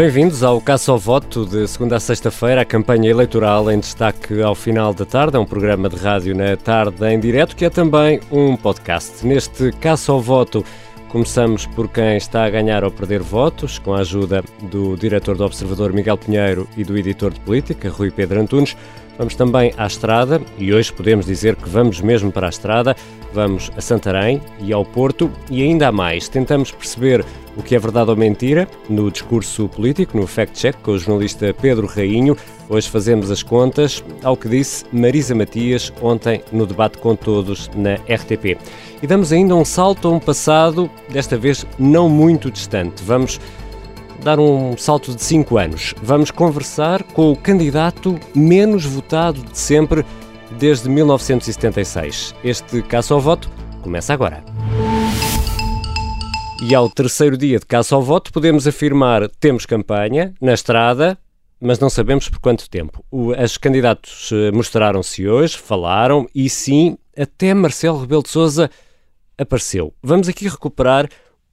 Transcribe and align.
Bem-vindos 0.00 0.42
ao 0.42 0.58
Caça 0.62 0.90
ao 0.90 0.98
Voto 0.98 1.44
de 1.44 1.68
segunda 1.68 1.96
a 1.96 2.00
sexta-feira, 2.00 2.62
a 2.62 2.64
campanha 2.64 3.10
eleitoral 3.10 3.70
em 3.70 3.78
destaque 3.78 4.40
ao 4.40 4.54
final 4.54 4.94
da 4.94 5.04
tarde. 5.04 5.36
É 5.36 5.38
um 5.38 5.44
programa 5.44 5.90
de 5.90 5.96
rádio 5.96 6.34
na 6.34 6.56
tarde 6.56 7.04
em 7.04 7.20
direto 7.20 7.54
que 7.54 7.66
é 7.66 7.68
também 7.68 8.18
um 8.32 8.56
podcast. 8.56 9.26
Neste 9.26 9.70
Caça 9.72 10.10
ao 10.10 10.18
Voto, 10.18 10.64
começamos 11.10 11.66
por 11.66 11.86
quem 11.86 12.16
está 12.16 12.46
a 12.46 12.50
ganhar 12.50 12.82
ou 12.82 12.90
perder 12.90 13.20
votos, 13.20 13.78
com 13.78 13.92
a 13.92 13.98
ajuda 13.98 14.42
do 14.70 14.96
diretor 14.96 15.36
do 15.36 15.44
Observador 15.44 15.92
Miguel 15.92 16.16
Pinheiro 16.16 16.66
e 16.78 16.82
do 16.82 16.96
editor 16.96 17.30
de 17.30 17.40
política 17.40 17.90
Rui 17.90 18.10
Pedro 18.10 18.40
Antunes. 18.40 18.74
Vamos 19.20 19.34
também 19.34 19.70
à 19.76 19.86
estrada 19.86 20.40
e 20.56 20.72
hoje 20.72 20.90
podemos 20.90 21.26
dizer 21.26 21.54
que 21.54 21.68
vamos 21.68 22.00
mesmo 22.00 22.32
para 22.32 22.46
a 22.46 22.48
estrada. 22.48 22.96
Vamos 23.34 23.70
a 23.76 23.80
Santarém 23.82 24.40
e 24.58 24.72
ao 24.72 24.82
Porto 24.82 25.30
e 25.50 25.62
ainda 25.62 25.88
há 25.88 25.92
mais. 25.92 26.26
Tentamos 26.26 26.70
perceber 26.72 27.22
o 27.54 27.62
que 27.62 27.76
é 27.76 27.78
verdade 27.78 28.08
ou 28.08 28.16
mentira 28.16 28.66
no 28.88 29.10
discurso 29.10 29.68
político, 29.68 30.16
no 30.16 30.26
fact-check, 30.26 30.74
com 30.82 30.92
o 30.92 30.98
jornalista 30.98 31.52
Pedro 31.52 31.86
Rainho. 31.86 32.34
Hoje 32.66 32.88
fazemos 32.88 33.30
as 33.30 33.42
contas 33.42 34.02
ao 34.24 34.38
que 34.38 34.48
disse 34.48 34.86
Marisa 34.90 35.34
Matias 35.34 35.92
ontem 36.00 36.42
no 36.50 36.64
debate 36.64 36.96
com 36.96 37.14
todos 37.14 37.70
na 37.76 37.96
RTP. 37.96 38.56
E 39.02 39.06
damos 39.06 39.34
ainda 39.34 39.54
um 39.54 39.66
salto 39.66 40.08
a 40.08 40.12
um 40.12 40.18
passado, 40.18 40.90
desta 41.10 41.36
vez 41.36 41.66
não 41.78 42.08
muito 42.08 42.50
distante. 42.50 43.04
Vamos 43.04 43.38
dar 44.20 44.38
um 44.38 44.76
salto 44.76 45.14
de 45.14 45.22
5 45.22 45.58
anos. 45.58 45.94
Vamos 46.02 46.30
conversar 46.30 47.02
com 47.02 47.32
o 47.32 47.36
candidato 47.36 48.18
menos 48.34 48.84
votado 48.84 49.42
de 49.42 49.58
sempre 49.58 50.04
desde 50.58 50.88
1976. 50.88 52.34
Este 52.44 52.82
caça 52.82 53.14
ao 53.14 53.20
voto 53.20 53.50
começa 53.82 54.12
agora. 54.12 54.44
E 56.62 56.74
ao 56.74 56.90
terceiro 56.90 57.38
dia 57.38 57.58
de 57.58 57.64
caça 57.64 57.94
ao 57.94 58.02
voto, 58.02 58.30
podemos 58.32 58.66
afirmar 58.66 59.28
temos 59.40 59.64
campanha 59.64 60.34
na 60.40 60.52
estrada, 60.52 61.16
mas 61.58 61.78
não 61.78 61.88
sabemos 61.88 62.28
por 62.28 62.38
quanto 62.38 62.68
tempo. 62.68 63.02
Os 63.10 63.56
candidatos 63.56 64.30
eh, 64.32 64.50
mostraram-se 64.50 65.26
hoje, 65.26 65.56
falaram 65.56 66.28
e 66.34 66.50
sim, 66.50 66.98
até 67.16 67.54
Marcelo 67.54 68.00
Rebelo 68.00 68.22
de 68.22 68.28
Sousa 68.28 68.70
apareceu. 69.38 69.94
Vamos 70.02 70.28
aqui 70.28 70.46
recuperar 70.48 71.08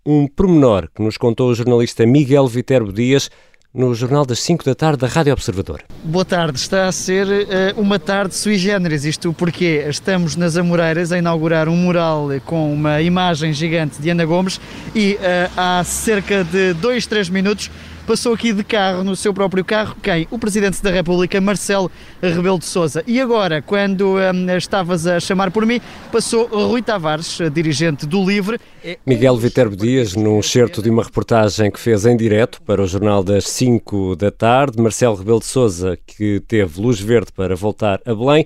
um 0.07 0.25
pormenor 0.25 0.87
que 0.95 1.01
nos 1.01 1.17
contou 1.17 1.49
o 1.49 1.53
jornalista 1.53 2.05
Miguel 2.05 2.47
Viterbo 2.47 2.93
Dias 2.93 3.29
no 3.73 3.93
Jornal 3.93 4.25
das 4.25 4.39
5 4.39 4.63
da 4.63 4.73
tarde 4.73 4.99
da 4.99 5.07
Rádio 5.07 5.33
Observador. 5.33 5.83
Boa 6.01 6.23
tarde, 6.23 6.57
está 6.57 6.87
a 6.87 6.91
ser 6.93 7.27
uh, 7.27 7.79
uma 7.79 7.99
tarde 7.99 8.33
sui 8.33 8.57
generis, 8.57 9.03
isto 9.03 9.33
porque 9.33 9.83
estamos 9.85 10.37
nas 10.37 10.55
Amoreiras 10.55 11.11
a 11.11 11.17
inaugurar 11.17 11.67
um 11.67 11.75
mural 11.75 12.29
com 12.45 12.73
uma 12.73 13.01
imagem 13.01 13.51
gigante 13.51 14.01
de 14.01 14.09
Ana 14.09 14.25
Gomes 14.25 14.61
e 14.95 15.15
uh, 15.15 15.51
há 15.57 15.83
cerca 15.83 16.41
de 16.45 16.73
2, 16.75 17.05
3 17.05 17.29
minutos 17.29 17.69
passou 18.07 18.33
aqui 18.33 18.53
de 18.53 18.63
carro, 18.63 19.03
no 19.03 19.17
seu 19.17 19.33
próprio 19.33 19.65
carro, 19.65 19.93
quem? 20.01 20.25
O 20.31 20.39
Presidente 20.39 20.81
da 20.81 20.89
República, 20.89 21.41
Marcelo 21.41 21.91
Rebelo 22.21 22.57
de 22.57 22.63
Sousa. 22.63 23.03
E 23.05 23.19
agora, 23.19 23.61
quando 23.61 24.15
hum, 24.15 24.57
estavas 24.57 25.05
a 25.05 25.19
chamar 25.19 25.51
por 25.51 25.65
mim, 25.65 25.81
passou 26.09 26.47
Rui 26.47 26.81
Tavares, 26.81 27.37
dirigente 27.51 28.05
do 28.05 28.23
Livre. 28.23 28.57
É 28.81 28.97
Miguel 29.05 29.35
Viterbo 29.35 29.75
Dias, 29.75 30.15
num 30.15 30.41
certo 30.41 30.81
de 30.81 30.89
uma 30.89 31.03
reportagem 31.03 31.69
que 31.69 31.79
fez 31.79 32.05
em 32.05 32.15
direto 32.15 32.61
para 32.61 32.81
o 32.81 32.87
Jornal 32.87 33.21
das 33.21 33.43
5 33.49 34.15
da 34.15 34.31
tarde, 34.31 34.81
Marcelo 34.81 35.15
Rebelo 35.17 35.39
de 35.39 35.45
Sousa, 35.45 35.99
que 36.07 36.39
teve 36.47 36.79
luz 36.79 37.01
verde 37.01 37.33
para 37.35 37.57
voltar 37.57 37.99
a 38.05 38.15
Belém, 38.15 38.45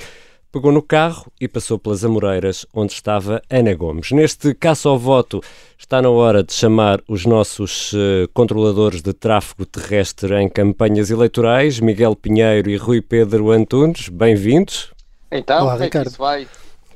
pegou 0.52 0.72
no 0.72 0.82
carro 0.82 1.32
e 1.40 1.48
passou 1.48 1.80
pelas 1.80 2.04
Amoreiras, 2.04 2.66
onde 2.74 2.94
estava 2.94 3.42
Ana 3.50 3.74
Gomes. 3.74 4.12
Neste 4.12 4.54
caso 4.54 4.90
ao 4.90 5.00
voto, 5.00 5.42
está 5.78 6.02
na 6.02 6.10
hora 6.10 6.44
de 6.44 6.54
chamar 6.54 7.02
os 7.08 7.26
nossos 7.26 7.94
uh, 7.94 8.28
controladores 8.34 9.02
de 9.02 9.14
tráfego 9.14 9.66
terrestre 9.66 10.36
em 10.36 10.50
campanhas 10.50 11.10
eleitorais, 11.10 11.80
Miguel 11.80 12.16
Pinheiro 12.16 12.70
e 12.70 12.76
Rui 12.76 13.02
Pedro 13.02 13.52
Antunes. 13.52 14.10
Bem-vindos. 14.10 14.92
Então, 15.32 15.64
Olá, 15.64 15.74
como 15.74 15.84
é 15.86 15.90
que 15.90 15.98
isso 15.98 16.18
vai? 16.18 16.48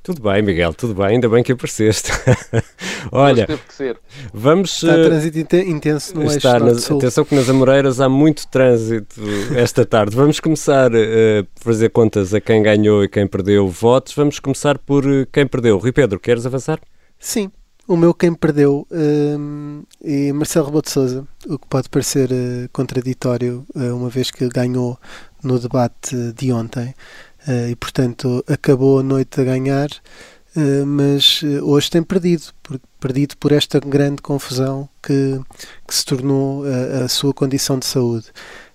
Tudo 0.06 0.22
bem, 0.22 0.40
Miguel, 0.44 0.72
tudo 0.72 0.94
bem, 0.94 1.16
ainda 1.16 1.28
bem 1.28 1.44
que 1.44 1.52
apareceste. 1.52 2.12
Olha, 3.12 3.48
vamos. 4.32 4.84
Está 4.84 4.96
uh, 4.96 5.04
trânsito 5.04 5.56
intenso 5.56 6.16
no 6.16 6.26
está 6.26 6.60
nas, 6.60 6.92
Atenção 6.92 7.26
que 7.26 7.34
nas 7.34 7.50
Amoreiras 7.50 8.00
há 8.00 8.08
muito 8.08 8.48
trânsito 8.48 9.20
esta 9.56 9.84
tarde. 9.84 10.16
Vamos 10.16 10.40
começar 10.40 10.92
uh, 10.94 10.96
a 10.96 11.46
fazer 11.60 11.90
contas 11.90 12.36
a 12.36 12.40
quem 12.40 12.62
ganhou 12.62 13.04
e 13.04 13.10
quem 13.10 13.26
perdeu 13.26 13.68
votos. 13.68 14.14
Vamos 14.14 14.40
começar 14.40 14.78
por 14.78 15.08
uh, 15.08 15.26
quem 15.34 15.48
perdeu. 15.48 15.80
Rui 15.80 15.92
Pedro, 15.92 16.20
queres 16.20 16.46
avançar? 16.46 16.80
Sim, 17.18 17.50
o 17.88 17.96
meu 17.96 18.14
quem 18.16 18.34
perdeu 18.34 18.88
um, 18.92 19.84
é 20.04 20.34
Marcelo 20.34 20.66
Rebelo 20.66 20.82
de 20.82 20.90
Sousa, 20.90 21.28
o 21.48 21.60
que 21.60 21.68
pode 21.68 21.88
parecer 21.88 22.32
uh, 22.32 22.70
contraditório, 22.74 23.66
uh, 23.76 23.96
uma 23.96 24.10
vez 24.10 24.30
que 24.30 24.48
ganhou 24.50 25.00
no 25.44 25.60
debate 25.60 26.34
de 26.34 26.52
ontem. 26.52 26.96
Uh, 27.48 27.70
e 27.70 27.76
portanto 27.76 28.44
acabou 28.48 29.00
a 29.00 29.04
noite 29.04 29.40
a 29.40 29.44
ganhar, 29.44 29.88
uh, 30.56 30.86
mas 30.86 31.44
uh, 31.44 31.64
hoje 31.64 31.92
tem 31.92 32.02
perdido, 32.02 32.46
perdido 33.00 33.38
por 33.38 33.52
esta 33.52 33.80
grande 33.80 34.20
confusão 34.22 34.90
que, 35.02 35.40
que 35.88 35.94
se 35.94 36.04
tornou 36.04 36.64
a, 36.66 37.06
a 37.06 37.08
sua 37.08 37.34
condição 37.34 37.78
de 37.78 37.86
saúde. 37.86 38.26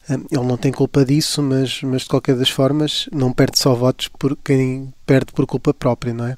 Ele 0.09 0.45
não 0.45 0.57
tem 0.57 0.73
culpa 0.73 1.05
disso, 1.05 1.41
mas, 1.41 1.83
mas 1.83 2.03
de 2.03 2.09
qualquer 2.09 2.35
das 2.35 2.51
formas 2.51 3.09
não 3.13 3.33
perde 3.33 3.61
só 3.61 3.75
votos 3.75 4.09
por 4.09 4.37
quem 4.37 4.93
perde 5.07 5.33
por 5.33 5.47
culpa 5.47 5.73
própria, 5.73 6.13
não 6.13 6.27
é? 6.27 6.35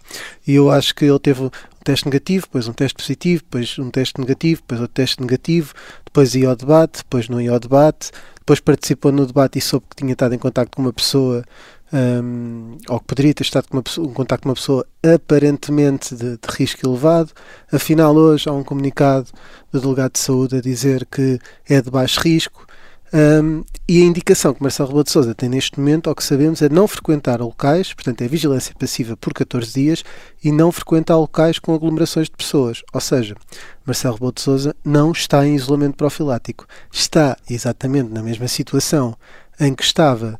E 0.46 0.54
eu 0.54 0.70
acho 0.70 0.94
que 0.94 1.06
ele 1.06 1.18
teve 1.18 1.44
um 1.44 1.50
teste 1.82 2.04
negativo, 2.04 2.44
depois 2.44 2.68
um 2.68 2.72
teste 2.74 2.96
positivo, 2.96 3.42
depois 3.42 3.78
um 3.78 3.90
teste 3.90 4.20
negativo, 4.20 4.60
depois 4.60 4.80
outro 4.80 4.94
teste 4.94 5.22
negativo, 5.22 5.72
depois 6.04 6.34
ia 6.34 6.50
ao 6.50 6.56
debate, 6.56 6.98
depois 6.98 7.30
não 7.30 7.40
ia 7.40 7.50
ao 7.50 7.58
debate, 7.58 8.10
depois 8.40 8.60
participou 8.60 9.10
no 9.10 9.26
debate 9.26 9.58
e 9.58 9.62
soube 9.62 9.86
que 9.88 9.96
tinha 9.96 10.12
estado 10.12 10.34
em 10.34 10.38
contato 10.38 10.68
com 10.74 10.82
uma 10.82 10.92
pessoa 10.92 11.42
um, 11.92 12.78
ou 12.88 12.98
que 13.00 13.06
poderia 13.06 13.34
ter 13.34 13.42
estado 13.42 13.68
com 13.68 13.76
uma 13.76 13.82
pessoa, 13.82 14.06
em 14.06 14.12
contato 14.12 14.42
com 14.42 14.48
uma 14.48 14.54
pessoa 14.54 14.86
aparentemente 15.02 16.14
de, 16.14 16.32
de, 16.32 16.48
risco 16.48 16.86
elevado. 16.86 17.32
Afinal, 17.70 18.14
hoje 18.14 18.48
há 18.48 18.52
um 18.52 18.64
comunicado 18.64 19.28
do 19.70 19.80
delegado 19.80 20.12
de 20.12 20.18
saúde 20.18 20.56
a 20.56 20.60
dizer 20.60 21.06
que 21.06 21.38
é 21.68 21.80
de 21.80 21.90
baixo 21.90 22.20
risco. 22.20 22.66
Um, 23.14 23.62
e 23.86 24.00
a 24.00 24.06
indicação 24.06 24.54
que 24.54 24.62
Marcelo 24.62 24.88
Rebelo 24.88 25.26
de 25.26 25.34
tem 25.34 25.46
neste 25.46 25.78
momento, 25.78 26.08
ao 26.08 26.16
que 26.16 26.24
sabemos, 26.24 26.62
é 26.62 26.68
não 26.70 26.88
frequentar 26.88 27.42
locais, 27.42 27.92
portanto 27.92 28.22
é 28.22 28.28
vigilância 28.28 28.74
passiva 28.78 29.14
por 29.18 29.34
14 29.34 29.70
dias, 29.70 30.02
e 30.42 30.50
não 30.50 30.72
frequentar 30.72 31.18
locais 31.18 31.58
com 31.58 31.74
aglomerações 31.74 32.28
de 32.30 32.36
pessoas. 32.36 32.82
Ou 32.90 33.00
seja, 33.02 33.36
Marcelo 33.84 34.14
Rebelo 34.14 34.32
de 34.32 34.74
não 34.82 35.12
está 35.12 35.46
em 35.46 35.54
isolamento 35.54 35.96
profilático. 35.96 36.66
Está 36.90 37.36
exatamente 37.50 38.08
na 38.10 38.22
mesma 38.22 38.48
situação 38.48 39.14
em 39.60 39.74
que 39.74 39.82
estava 39.82 40.38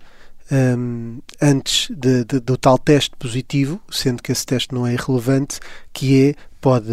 um, 0.53 1.19
antes 1.41 1.89
de, 1.91 2.25
de, 2.25 2.39
do 2.41 2.57
tal 2.57 2.79
teste 2.79 3.17
positivo, 3.19 3.81
sendo 3.91 4.23
que 4.23 4.31
esse 4.31 4.45
teste 4.45 4.75
não 4.75 4.87
é 4.87 4.93
irrelevante, 4.93 5.59
que 5.93 6.29
é 6.29 6.35
pode 6.61 6.93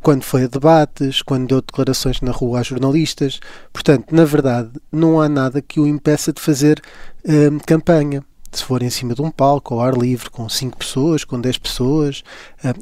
quando 0.00 0.22
foi 0.22 0.44
a 0.44 0.46
debates, 0.46 1.22
quando 1.22 1.48
deu 1.48 1.60
declarações 1.60 2.20
na 2.20 2.30
rua 2.30 2.60
a 2.60 2.62
jornalistas. 2.62 3.40
Portanto, 3.72 4.14
na 4.14 4.24
verdade, 4.24 4.70
não 4.92 5.20
há 5.20 5.28
nada 5.28 5.60
que 5.60 5.80
o 5.80 5.86
impeça 5.86 6.32
de 6.32 6.40
fazer 6.40 6.80
um, 7.24 7.58
campanha. 7.58 8.22
Se 8.52 8.62
for 8.62 8.82
em 8.82 8.90
cima 8.90 9.14
de 9.14 9.22
um 9.22 9.30
palco, 9.30 9.74
ao 9.74 9.80
ar 9.80 9.96
livre, 9.96 10.28
com 10.28 10.46
5 10.46 10.76
pessoas, 10.76 11.24
com 11.24 11.40
10 11.40 11.56
pessoas. 11.56 12.22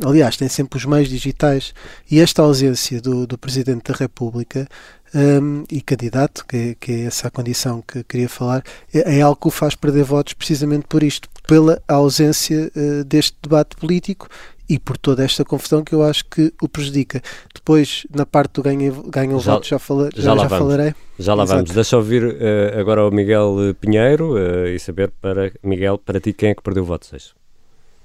Aliás, 0.04 0.36
tem 0.36 0.48
sempre 0.48 0.76
os 0.76 0.84
meios 0.84 1.08
digitais. 1.08 1.72
E 2.10 2.18
esta 2.18 2.42
ausência 2.42 3.00
do, 3.00 3.24
do 3.24 3.38
Presidente 3.38 3.92
da 3.92 3.96
República 3.96 4.66
um, 5.14 5.64
e 5.70 5.80
candidato, 5.80 6.44
que 6.46 6.56
é, 6.56 6.74
que 6.78 6.92
é, 6.92 7.00
essa 7.06 7.28
a 7.28 7.30
condição 7.30 7.82
que 7.82 8.04
queria 8.04 8.28
falar, 8.28 8.62
é, 8.92 9.18
é, 9.18 9.20
algo 9.22 9.40
que 9.40 9.48
o 9.48 9.50
faz 9.50 9.74
perder 9.74 10.04
votos 10.04 10.34
precisamente 10.34 10.86
por 10.88 11.02
isto, 11.02 11.28
pela 11.46 11.82
ausência 11.88 12.70
uh, 12.76 13.04
deste 13.04 13.36
debate 13.42 13.76
político 13.76 14.28
e 14.68 14.78
por 14.78 14.96
toda 14.96 15.24
esta 15.24 15.44
confusão 15.44 15.82
que 15.82 15.92
eu 15.92 16.02
acho 16.02 16.24
que 16.26 16.54
o 16.62 16.68
prejudica. 16.68 17.20
Depois, 17.52 18.06
na 18.14 18.24
parte 18.24 18.52
do 18.52 18.62
ganho, 18.62 19.02
ganho 19.10 19.40
já, 19.40 19.54
voto, 19.54 19.66
já, 19.66 19.78
fala, 19.80 20.08
já, 20.14 20.36
já, 20.36 20.42
já 20.42 20.48
falarei. 20.48 20.94
Já 21.18 21.34
lá 21.34 21.42
Exato. 21.42 21.58
vamos. 21.58 21.74
Deixa 21.74 21.96
ouvir 21.96 22.24
uh, 22.24 22.78
agora 22.78 23.04
o 23.04 23.10
Miguel 23.10 23.56
Pinheiro 23.80 24.34
uh, 24.34 24.68
e 24.68 24.78
saber, 24.78 25.10
para 25.20 25.52
Miguel, 25.60 25.98
para 25.98 26.20
ti, 26.20 26.32
quem 26.32 26.50
é 26.50 26.54
que 26.54 26.62
perdeu 26.62 26.84
votos 26.84 27.12
hoje? 27.12 27.32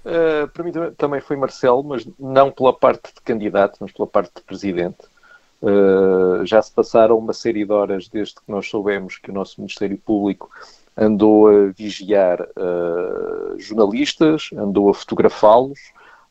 Uh, 0.06 0.47
para 0.47 0.63
mim 0.63 0.71
também 0.97 1.21
foi 1.21 1.35
Marcelo, 1.35 1.83
mas 1.83 2.07
não 2.19 2.51
pela 2.51 2.74
parte 2.74 3.13
de 3.13 3.21
candidato, 3.24 3.77
mas 3.80 3.91
pela 3.91 4.07
parte 4.07 4.31
de 4.35 4.41
presidente. 4.41 4.97
Uh, 5.62 6.46
já 6.46 6.62
se 6.62 6.72
passaram 6.72 7.18
uma 7.18 7.34
série 7.34 7.66
de 7.66 7.72
horas 7.72 8.07
desde 8.07 8.36
que 8.36 8.52
nós 8.52 8.68
soubemos 8.68 9.18
que 9.18 9.31
o 9.31 9.34
nosso 9.34 9.60
Ministério 9.62 9.98
Público 9.98 10.50
andou 10.96 11.48
a 11.48 11.68
vigiar 11.68 12.42
uh, 12.42 13.60
jornalistas, 13.60 14.50
andou 14.54 14.90
a 14.90 14.94
fotografá-los, 14.94 15.80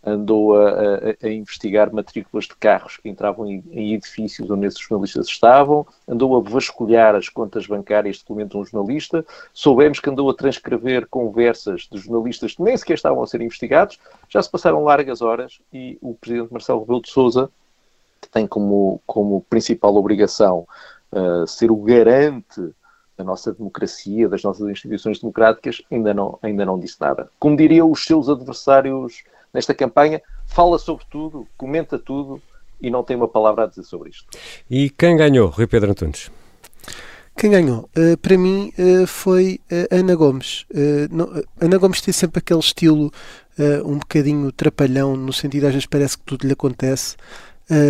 andou 0.07 0.57
a, 0.57 0.71
a, 0.71 1.27
a, 1.27 1.31
investigar 1.31 1.93
matrículas 1.93 2.45
de 2.45 2.55
carros 2.57 2.99
que 2.99 3.09
entravam 3.09 3.47
em, 3.47 3.65
edifícios 3.95 4.51
onde 4.51 4.67
esses 4.67 4.81
jornalistas 4.81 5.27
estavam, 5.27 5.87
andou 6.07 6.37
a 6.37 6.41
vasculhar 6.41 7.15
as 7.15 7.29
contas 7.29 7.67
bancárias 7.67 8.19
de 8.19 8.25
pelo 8.25 8.37
menos 8.37 8.55
um 8.55 8.65
jornalista, 8.65 9.25
soubemos 9.53 10.01
que 10.01 10.11
andou 10.11 10.29
a 10.29 10.35
transcrever 10.35 11.07
conversas 11.09 11.89
de 11.91 11.99
jornalistas 11.99 12.55
que 12.55 12.63
nem 12.63 12.77
sequer 12.77 12.95
estavam 12.95 13.23
a 13.23 13.27
ser 13.27 13.41
investigados, 13.41 13.99
já 14.29 14.43
se 14.43 14.51
passaram 14.51 14.85
largas 14.85 15.23
horas 15.23 15.61
e 15.73 15.99
o 16.03 16.15
Presidente 16.15 16.53
Marcelo 16.53 16.81
Rebelo 16.81 17.03
de 17.03 17.11
Sousa 17.11 17.51
tem 18.29 18.47
como, 18.47 19.01
como 19.07 19.45
principal 19.49 19.95
obrigação 19.97 20.67
uh, 21.13 21.47
ser 21.47 21.71
o 21.71 21.77
garante 21.77 22.61
da 23.17 23.25
nossa 23.25 23.53
democracia, 23.53 24.29
das 24.29 24.43
nossas 24.43 24.69
instituições 24.69 25.21
democráticas, 25.21 25.81
ainda 25.91 26.13
não, 26.13 26.39
ainda 26.43 26.65
não 26.65 26.79
disse 26.79 26.97
nada. 27.01 27.29
Como 27.39 27.57
diriam 27.57 27.91
os 27.91 28.05
seus 28.05 28.29
adversários 28.29 29.23
nesta 29.53 29.73
campanha, 29.73 30.21
fala 30.47 30.79
sobre 30.79 31.05
tudo, 31.11 31.47
comenta 31.57 31.99
tudo 31.99 32.43
e 32.81 32.91
não 32.91 33.05
tem 33.05 33.17
uma 33.17 33.29
palavra 33.29 33.65
a 33.65 33.67
dizer 33.67 33.85
sobre 33.85 34.11
isto. 34.11 34.27
E 34.69 34.91
quem 34.91 35.17
ganhou, 35.17 35.49
Rui 35.49 35.67
Pedro 35.67 35.93
Antunes? 35.93 36.31
Quem 37.37 37.51
ganhou? 37.51 37.89
Uh, 37.97 38.17
para 38.19 38.39
mim 38.39 38.73
uh, 38.79 39.07
foi 39.07 39.61
uh, 39.71 39.95
Ana 39.95 40.15
Gomes. 40.15 40.67
Não, 41.11 41.31
Ana 41.61 41.79
Gomes 41.79 42.01
tem 42.01 42.13
sempre 42.13 42.39
aquele 42.39 42.61
estilo 42.61 43.11
um 43.85 43.99
bocadinho 43.99 44.51
trapalhão, 44.51 45.17
no 45.17 45.33
sentido 45.33 45.67
às 45.67 45.73
vezes 45.73 45.87
parece 45.87 46.19
que 46.19 46.25
tudo 46.25 46.45
lhe 46.45 46.53
acontece. 46.53 47.17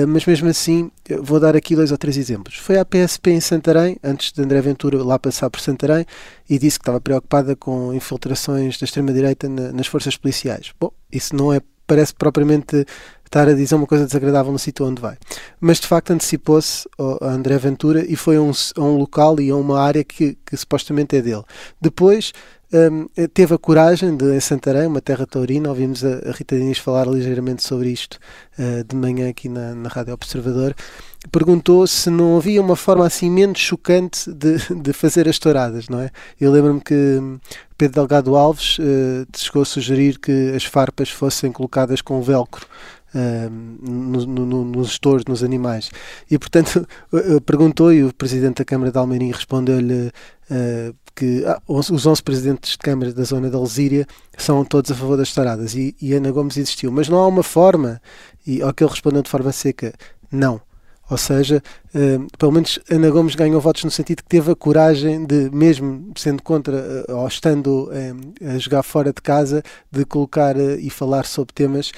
Mas 0.08 0.24
mesmo 0.24 0.48
assim, 0.48 0.90
vou 1.20 1.40
dar 1.40 1.56
aqui 1.56 1.74
dois 1.74 1.90
ou 1.90 1.98
três 1.98 2.16
exemplos. 2.16 2.56
Foi 2.56 2.78
à 2.78 2.84
PSP 2.84 3.32
em 3.32 3.40
Santarém, 3.40 3.96
antes 4.02 4.32
de 4.32 4.40
André 4.42 4.60
Ventura 4.60 5.02
lá 5.02 5.18
passar 5.18 5.50
por 5.50 5.60
Santarém, 5.60 6.06
e 6.48 6.58
disse 6.58 6.78
que 6.78 6.82
estava 6.82 7.00
preocupada 7.00 7.56
com 7.56 7.92
infiltrações 7.92 8.78
da 8.78 8.84
extrema-direita 8.84 9.48
na, 9.48 9.72
nas 9.72 9.86
forças 9.86 10.16
policiais. 10.16 10.72
Bom, 10.78 10.90
isso 11.10 11.34
não 11.34 11.52
é 11.52 11.60
parece 11.86 12.14
propriamente 12.14 12.86
estar 13.24 13.48
a 13.48 13.52
dizer 13.52 13.74
uma 13.74 13.86
coisa 13.86 14.06
desagradável 14.06 14.52
no 14.52 14.58
sítio 14.58 14.86
onde 14.86 15.00
vai. 15.00 15.16
Mas 15.60 15.80
de 15.80 15.86
facto 15.86 16.12
antecipou-se 16.12 16.88
a 17.20 17.28
André 17.28 17.58
Ventura 17.58 18.04
e 18.06 18.16
foi 18.16 18.36
a 18.36 18.42
um, 18.42 18.52
um 18.78 18.96
local 18.96 19.40
e 19.40 19.50
a 19.50 19.56
uma 19.56 19.80
área 19.80 20.04
que, 20.04 20.36
que 20.46 20.56
supostamente 20.56 21.16
é 21.16 21.22
dele. 21.22 21.42
Depois 21.80 22.32
um, 22.74 23.06
teve 23.28 23.54
a 23.54 23.58
coragem 23.58 24.16
de, 24.16 24.34
em 24.34 24.40
Santarém, 24.40 24.88
uma 24.88 25.00
terra 25.00 25.24
taurina, 25.24 25.68
ouvimos 25.68 26.04
a, 26.04 26.28
a 26.28 26.32
Rita 26.32 26.56
Diniz 26.56 26.78
falar 26.78 27.06
ligeiramente 27.06 27.62
sobre 27.62 27.90
isto 27.90 28.18
uh, 28.58 28.82
de 28.82 28.96
manhã 28.96 29.28
aqui 29.28 29.48
na, 29.48 29.76
na 29.76 29.88
Rádio 29.88 30.12
Observador, 30.12 30.74
perguntou 31.30 31.86
se 31.86 32.10
não 32.10 32.36
havia 32.36 32.60
uma 32.60 32.74
forma 32.74 33.06
assim 33.06 33.30
menos 33.30 33.60
chocante 33.60 34.28
de, 34.32 34.56
de 34.82 34.92
fazer 34.92 35.28
as 35.28 35.38
touradas, 35.38 35.88
não 35.88 36.00
é? 36.00 36.10
Eu 36.40 36.50
lembro-me 36.50 36.80
que 36.80 36.94
hum, 36.94 37.38
Pedro 37.78 37.94
Delgado 37.94 38.34
Alves 38.34 38.78
uh, 38.80 39.26
chegou 39.36 39.62
a 39.62 39.66
sugerir 39.66 40.18
que 40.18 40.52
as 40.56 40.64
farpas 40.64 41.08
fossem 41.08 41.52
colocadas 41.52 42.00
com 42.00 42.20
velcro 42.22 42.66
Uh, 43.14 43.48
no, 43.80 44.26
no, 44.26 44.64
nos 44.64 44.88
gestores, 44.88 45.24
nos 45.26 45.44
animais. 45.44 45.88
E, 46.28 46.36
portanto, 46.36 46.84
perguntou 47.46 47.92
e 47.92 48.02
o 48.02 48.12
Presidente 48.12 48.56
da 48.56 48.64
Câmara 48.64 48.90
de 48.90 48.98
Almeirim 48.98 49.30
respondeu-lhe 49.30 50.08
uh, 50.50 50.94
que 51.14 51.44
ah, 51.46 51.60
os 51.68 51.90
11 51.90 52.22
Presidentes 52.22 52.72
de 52.72 52.78
Câmara 52.78 53.12
da 53.12 53.22
zona 53.22 53.48
da 53.48 53.56
Alzíria 53.56 54.06
são 54.36 54.64
todos 54.64 54.90
a 54.90 54.94
favor 54.94 55.16
das 55.16 55.32
touradas 55.32 55.74
e, 55.74 55.94
e 56.00 56.12
Ana 56.12 56.30
Gomes 56.32 56.56
existiu. 56.56 56.90
Mas 56.90 57.08
não 57.08 57.18
há 57.18 57.26
uma 57.26 57.42
forma, 57.42 58.00
e 58.46 58.60
ao 58.60 58.74
que 58.74 58.82
ele 58.82 58.90
respondeu 58.90 59.22
de 59.22 59.30
forma 59.30 59.52
seca, 59.52 59.94
não. 60.30 60.60
Ou 61.10 61.18
seja, 61.18 61.62
eh, 61.94 62.18
pelo 62.38 62.50
menos 62.50 62.78
Ana 62.90 63.10
Gomes 63.10 63.34
ganhou 63.34 63.60
votos 63.60 63.84
no 63.84 63.90
sentido 63.90 64.22
que 64.22 64.28
teve 64.28 64.50
a 64.50 64.56
coragem 64.56 65.26
de, 65.26 65.50
mesmo 65.50 66.12
sendo 66.16 66.42
contra 66.42 66.76
eh, 66.76 67.12
ou 67.12 67.28
estando 67.28 67.90
eh, 67.92 68.54
a 68.54 68.58
jogar 68.58 68.82
fora 68.82 69.12
de 69.12 69.20
casa, 69.20 69.62
de 69.92 70.04
colocar 70.06 70.56
e 70.56 70.88
falar 70.88 71.26
sobre 71.26 71.52
temas 71.52 71.92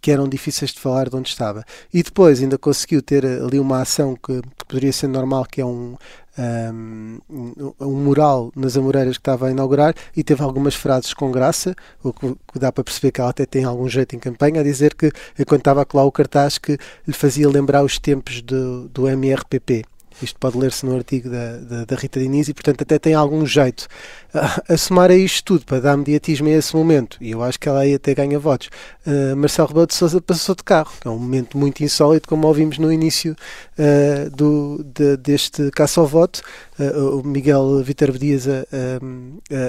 que 0.00 0.10
eram 0.10 0.28
difíceis 0.28 0.72
de 0.72 0.80
falar 0.80 1.08
de 1.08 1.16
onde 1.16 1.28
estava. 1.28 1.64
E 1.92 2.02
depois 2.02 2.40
ainda 2.40 2.58
conseguiu 2.58 3.02
ter 3.02 3.24
ali 3.24 3.58
uma 3.58 3.80
ação 3.80 4.14
que, 4.14 4.40
que 4.42 4.64
poderia 4.66 4.92
ser 4.92 5.08
normal, 5.08 5.44
que 5.44 5.60
é 5.60 5.66
um, 5.66 5.96
um, 6.38 7.72
um 7.80 7.92
mural 7.92 8.52
nas 8.56 8.76
Amoreiras 8.76 9.16
que 9.16 9.20
estava 9.20 9.48
a 9.48 9.50
inaugurar 9.50 9.94
e 10.16 10.24
teve 10.24 10.42
algumas 10.42 10.74
frases 10.74 11.14
com 11.14 11.30
graça, 11.30 11.74
o 12.02 12.12
que, 12.12 12.34
dá 12.56 12.72
para 12.72 12.84
perceber 12.84 13.12
que 13.12 13.20
ela 13.20 13.30
até 13.30 13.46
tem 13.46 13.64
algum 13.64 13.88
jeito 13.88 14.16
em 14.16 14.18
campanha, 14.18 14.60
a 14.60 14.64
dizer 14.64 14.94
que, 14.94 15.10
enquanto 15.38 15.60
estava 15.60 15.82
a 15.82 15.84
colar 15.84 16.04
o 16.04 16.12
cartaz, 16.12 16.58
que 16.58 16.78
lhe 17.06 17.14
fazia 17.14 17.48
lembrar 17.48 17.84
os 17.84 17.98
tempos 17.98 18.42
do, 18.42 18.88
do 18.88 19.08
MRPP. 19.08 19.84
Isto 20.22 20.38
pode 20.38 20.56
ler-se 20.56 20.86
no 20.86 20.96
artigo 20.96 21.28
da, 21.28 21.56
da, 21.56 21.84
da, 21.84 21.96
Rita 21.96 22.20
Diniz 22.20 22.48
e, 22.48 22.54
portanto, 22.54 22.82
até 22.82 22.98
tem 22.98 23.14
algum 23.14 23.44
jeito. 23.44 23.86
A, 24.32 24.74
a 24.74 24.76
somar 24.76 25.10
a 25.10 25.14
isto 25.14 25.44
tudo, 25.44 25.64
para 25.64 25.80
dar 25.80 25.96
mediatismo 25.96 26.48
a 26.48 26.52
esse 26.52 26.74
momento, 26.74 27.16
e 27.20 27.30
eu 27.30 27.42
acho 27.42 27.58
que 27.58 27.68
ela 27.68 27.80
aí 27.80 27.94
até 27.94 28.14
ganha 28.14 28.38
votos, 28.38 28.68
uh, 29.06 29.36
Marcelo 29.36 29.68
Rebelo 29.68 29.86
de 29.86 29.94
Sousa 29.94 30.20
passou 30.20 30.54
de 30.54 30.64
carro, 30.64 30.92
é 31.04 31.08
um 31.08 31.18
momento 31.18 31.56
muito 31.56 31.84
insólito, 31.84 32.28
como 32.28 32.46
ouvimos 32.48 32.78
no 32.78 32.92
início 32.92 33.36
uh, 33.78 34.30
do, 34.30 34.84
de, 34.92 35.16
deste 35.16 35.70
caça 35.70 36.00
ao 36.00 36.06
voto, 36.06 36.42
uh, 36.80 37.20
o 37.20 37.26
Miguel 37.26 37.82
Viterbo 37.84 38.18
Dias 38.18 38.48
a, 38.48 38.62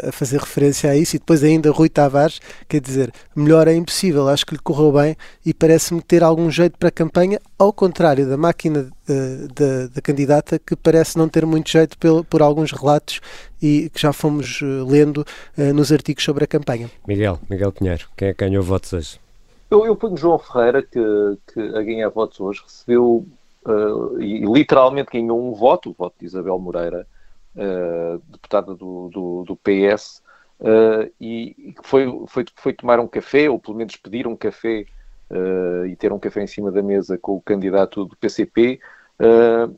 a, 0.04 0.10
a, 0.10 0.12
fazer 0.12 0.40
referência 0.40 0.90
a 0.90 0.96
isso, 0.96 1.16
e 1.16 1.20
depois 1.20 1.44
ainda 1.44 1.70
Rui 1.70 1.90
Tavares, 1.90 2.40
quer 2.68 2.82
dizer, 2.82 3.14
melhor 3.36 3.68
é 3.68 3.76
impossível, 3.76 4.28
acho 4.28 4.46
que 4.46 4.56
lhe 4.56 4.62
correu 4.62 4.92
bem 4.92 5.16
e 5.46 5.54
parece-me 5.54 6.02
ter 6.02 6.24
algum 6.24 6.50
jeito 6.50 6.76
para 6.80 6.90
a 6.90 6.92
campanha, 6.92 7.40
ao 7.58 7.72
contrário 7.72 8.28
da 8.28 8.38
máquina 8.38 8.90
da, 9.08 9.88
da 9.94 10.02
candidata, 10.02 10.60
que 10.60 10.76
parece 10.76 11.18
não 11.18 11.30
ter 11.30 11.46
muito 11.46 11.70
jeito 11.70 11.98
por, 11.98 12.26
por 12.26 12.42
alguns 12.42 12.72
relatos 12.72 13.22
e 13.62 13.90
que 13.94 14.02
já 14.02 14.12
fomos 14.12 14.60
lendo 14.62 15.26
nos 15.74 15.92
artigos 15.92 16.24
sobre 16.24 16.44
a 16.44 16.48
campanha. 16.48 16.92
Miguel, 17.08 17.40
Miguel 17.50 17.72
Pinheiro, 17.72 18.08
quem 18.18 18.28
é 18.28 18.34
que 18.34 18.46
ganhou 18.46 18.62
votos 18.62 18.92
hoje? 18.92 19.20
Eu, 19.70 19.86
eu 19.86 19.96
ponho 19.96 20.16
João 20.16 20.38
Ferreira, 20.38 20.84
que, 20.84 21.00
que 21.48 21.60
a 21.60 21.82
ganhar 21.82 22.10
votos 22.10 22.40
hoje, 22.40 22.62
recebeu 22.64 23.26
uh, 23.66 24.22
e, 24.22 24.46
literalmente 24.46 25.12
ganhou 25.12 25.44
um 25.44 25.54
voto, 25.54 25.90
o 25.90 25.94
voto 25.94 26.16
de 26.20 26.26
Isabel 26.26 26.58
Moreira, 26.60 27.08
uh, 27.56 28.22
deputada 28.30 28.76
do, 28.76 29.10
do, 29.10 29.44
do 29.44 29.56
PS, 29.56 30.22
uh, 30.60 31.02
eh, 31.02 31.12
e 31.20 31.74
que 31.74 31.82
foi, 31.88 32.06
foi, 32.28 32.46
foi 32.56 32.74
tomar 32.74 33.00
um 33.00 33.08
café, 33.08 33.50
ou 33.50 33.60
pelo 33.60 33.78
menos 33.78 33.96
pedir 33.96 34.28
um 34.28 34.36
café 34.36 34.86
e 35.88 35.96
ter 35.96 36.12
um 36.14 36.20
café 36.20 36.44
em 36.44 36.48
cima 36.48 36.72
da 36.72 36.82
mesa 36.82 37.18
com 37.18 37.34
o 37.36 37.42
candidato 37.42 38.06
do 38.06 38.16
PCP. 38.16 38.80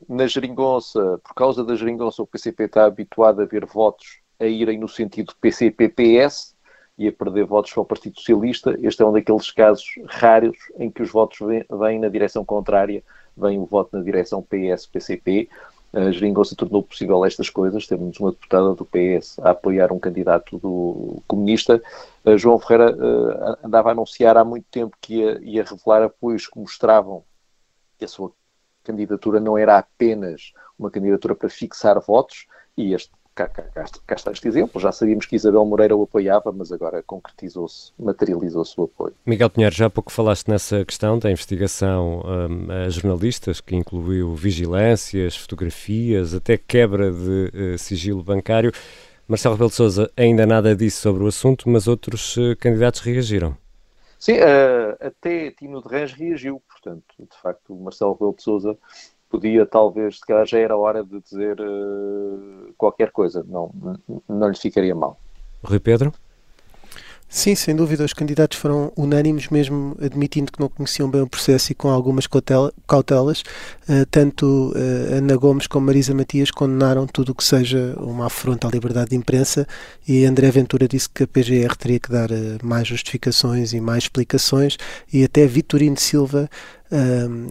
na 0.08 0.26
geringonça, 0.26 1.20
por 1.24 1.34
causa 1.34 1.64
da 1.64 1.74
geringonça, 1.74 2.22
o 2.22 2.26
PCP 2.26 2.64
está 2.64 2.84
habituado 2.84 3.40
a 3.42 3.44
ver 3.44 3.64
votos 3.64 4.20
a 4.40 4.46
irem 4.46 4.78
no 4.78 4.88
sentido 4.88 5.34
PCP-PS, 5.40 6.56
e 6.98 7.06
a 7.06 7.12
perder 7.12 7.44
votos 7.44 7.72
para 7.72 7.82
o 7.82 7.86
Partido 7.86 8.18
Socialista. 8.18 8.76
Este 8.82 9.02
é 9.02 9.06
um 9.06 9.12
daqueles 9.12 9.52
casos 9.52 9.86
raros 10.08 10.58
em 10.76 10.90
que 10.90 11.00
os 11.00 11.10
votos 11.10 11.38
vêm 11.38 12.00
na 12.00 12.08
direção 12.08 12.44
contrária, 12.44 13.04
vem 13.36 13.56
o 13.56 13.64
voto 13.64 13.96
na 13.96 14.02
direção 14.02 14.42
PS-PCP. 14.42 15.48
A 15.92 16.10
geringonça 16.10 16.54
tornou 16.54 16.82
possível 16.82 17.24
estas 17.24 17.48
coisas. 17.48 17.86
Temos 17.86 18.18
uma 18.20 18.30
deputada 18.30 18.74
do 18.74 18.84
PS 18.84 19.38
a 19.40 19.50
apoiar 19.50 19.92
um 19.92 19.98
candidato 19.98 20.58
do 20.58 21.22
comunista. 21.26 21.82
João 22.36 22.58
Ferreira 22.58 22.94
uh, 22.94 23.66
andava 23.66 23.88
a 23.88 23.92
anunciar 23.92 24.36
há 24.36 24.44
muito 24.44 24.66
tempo 24.70 24.96
que 25.00 25.16
ia, 25.16 25.38
ia 25.42 25.64
revelar 25.64 26.02
apoios 26.02 26.46
que 26.46 26.58
mostravam 26.58 27.24
que 27.98 28.04
a 28.04 28.08
sua 28.08 28.32
candidatura 28.84 29.40
não 29.40 29.56
era 29.56 29.78
apenas 29.78 30.52
uma 30.78 30.90
candidatura 30.90 31.34
para 31.34 31.48
fixar 31.48 32.00
votos, 32.00 32.46
e 32.76 32.94
este 32.94 33.10
cá, 33.38 33.46
cá, 33.46 33.62
cá, 33.62 33.84
cá, 34.06 34.14
está 34.16 34.32
este 34.32 34.48
exemplo. 34.48 34.80
Já 34.80 34.90
sabíamos 34.90 35.26
que 35.26 35.36
Isabel 35.36 35.64
Moreira 35.64 35.96
o 35.96 36.02
apoiava, 36.02 36.50
mas 36.50 36.72
agora 36.72 37.02
concretizou-se, 37.04 37.92
materializou-se 37.98 38.74
o 38.80 38.84
apoio. 38.84 39.14
Miguel 39.24 39.50
Pinheiro, 39.50 39.74
já 39.74 39.86
há 39.86 39.90
pouco 39.90 40.10
falaste 40.10 40.48
nessa 40.48 40.84
questão 40.84 41.18
da 41.18 41.30
investigação 41.30 42.22
um, 42.24 42.72
a 42.72 42.88
jornalistas, 42.88 43.60
que 43.60 43.76
incluiu 43.76 44.34
vigilâncias, 44.34 45.36
fotografias, 45.36 46.34
até 46.34 46.56
quebra 46.56 47.12
de 47.12 47.74
uh, 47.74 47.78
sigilo 47.78 48.24
bancário. 48.24 48.72
Marcelo 49.28 49.54
Rebelo 49.54 49.70
de 49.70 49.76
Sousa 49.76 50.10
ainda 50.16 50.44
nada 50.44 50.74
disse 50.74 50.96
sobre 50.96 51.22
o 51.22 51.26
assunto, 51.28 51.68
mas 51.68 51.86
outros 51.86 52.36
uh, 52.36 52.56
candidatos 52.58 53.00
reagiram. 53.00 53.56
Sim, 54.18 54.38
uh, 54.38 54.96
até 54.98 55.52
Tino 55.52 55.80
de 55.80 55.88
Rãs 55.88 56.12
reagiu, 56.12 56.60
portanto, 56.68 57.04
de 57.18 57.40
facto, 57.40 57.72
Marcelo 57.76 58.14
Rebelo 58.14 58.34
de 58.34 58.42
Sousa 58.42 58.76
podia 59.30 59.66
talvez, 59.66 60.18
se 60.18 60.26
calhar 60.26 60.46
já 60.46 60.58
era 60.58 60.76
hora 60.76 61.04
de 61.04 61.20
dizer 61.20 61.60
uh, 61.60 62.72
qualquer 62.76 63.10
coisa, 63.10 63.44
não, 63.48 63.70
não 64.28 64.48
lhe 64.48 64.56
ficaria 64.56 64.94
mal. 64.94 65.18
Rui 65.62 65.78
Pedro? 65.78 66.12
Sim, 67.30 67.54
sem 67.54 67.76
dúvida, 67.76 68.06
os 68.06 68.14
candidatos 68.14 68.56
foram 68.56 68.90
unânimes, 68.96 69.48
mesmo 69.50 69.94
admitindo 70.00 70.50
que 70.50 70.58
não 70.58 70.68
conheciam 70.68 71.10
bem 71.10 71.20
o 71.20 71.28
processo 71.28 71.70
e 71.70 71.74
com 71.74 71.90
algumas 71.90 72.26
cautelas. 72.86 73.42
Uh, 73.86 74.06
tanto 74.10 74.72
uh, 74.74 75.14
Ana 75.16 75.36
Gomes 75.36 75.66
como 75.66 75.84
Marisa 75.84 76.14
Matias 76.14 76.50
condenaram 76.50 77.06
tudo 77.06 77.32
o 77.32 77.34
que 77.34 77.44
seja 77.44 77.94
uma 77.98 78.26
afronta 78.26 78.66
à 78.66 78.70
liberdade 78.70 79.10
de 79.10 79.16
imprensa 79.16 79.66
e 80.06 80.24
André 80.24 80.50
Ventura 80.50 80.88
disse 80.88 81.10
que 81.10 81.24
a 81.24 81.26
PGR 81.26 81.76
teria 81.76 82.00
que 82.00 82.10
dar 82.10 82.30
uh, 82.30 82.34
mais 82.62 82.88
justificações 82.88 83.74
e 83.74 83.80
mais 83.80 84.04
explicações 84.04 84.78
e 85.12 85.22
até 85.22 85.46
Vitorino 85.46 85.98
Silva 85.98 86.48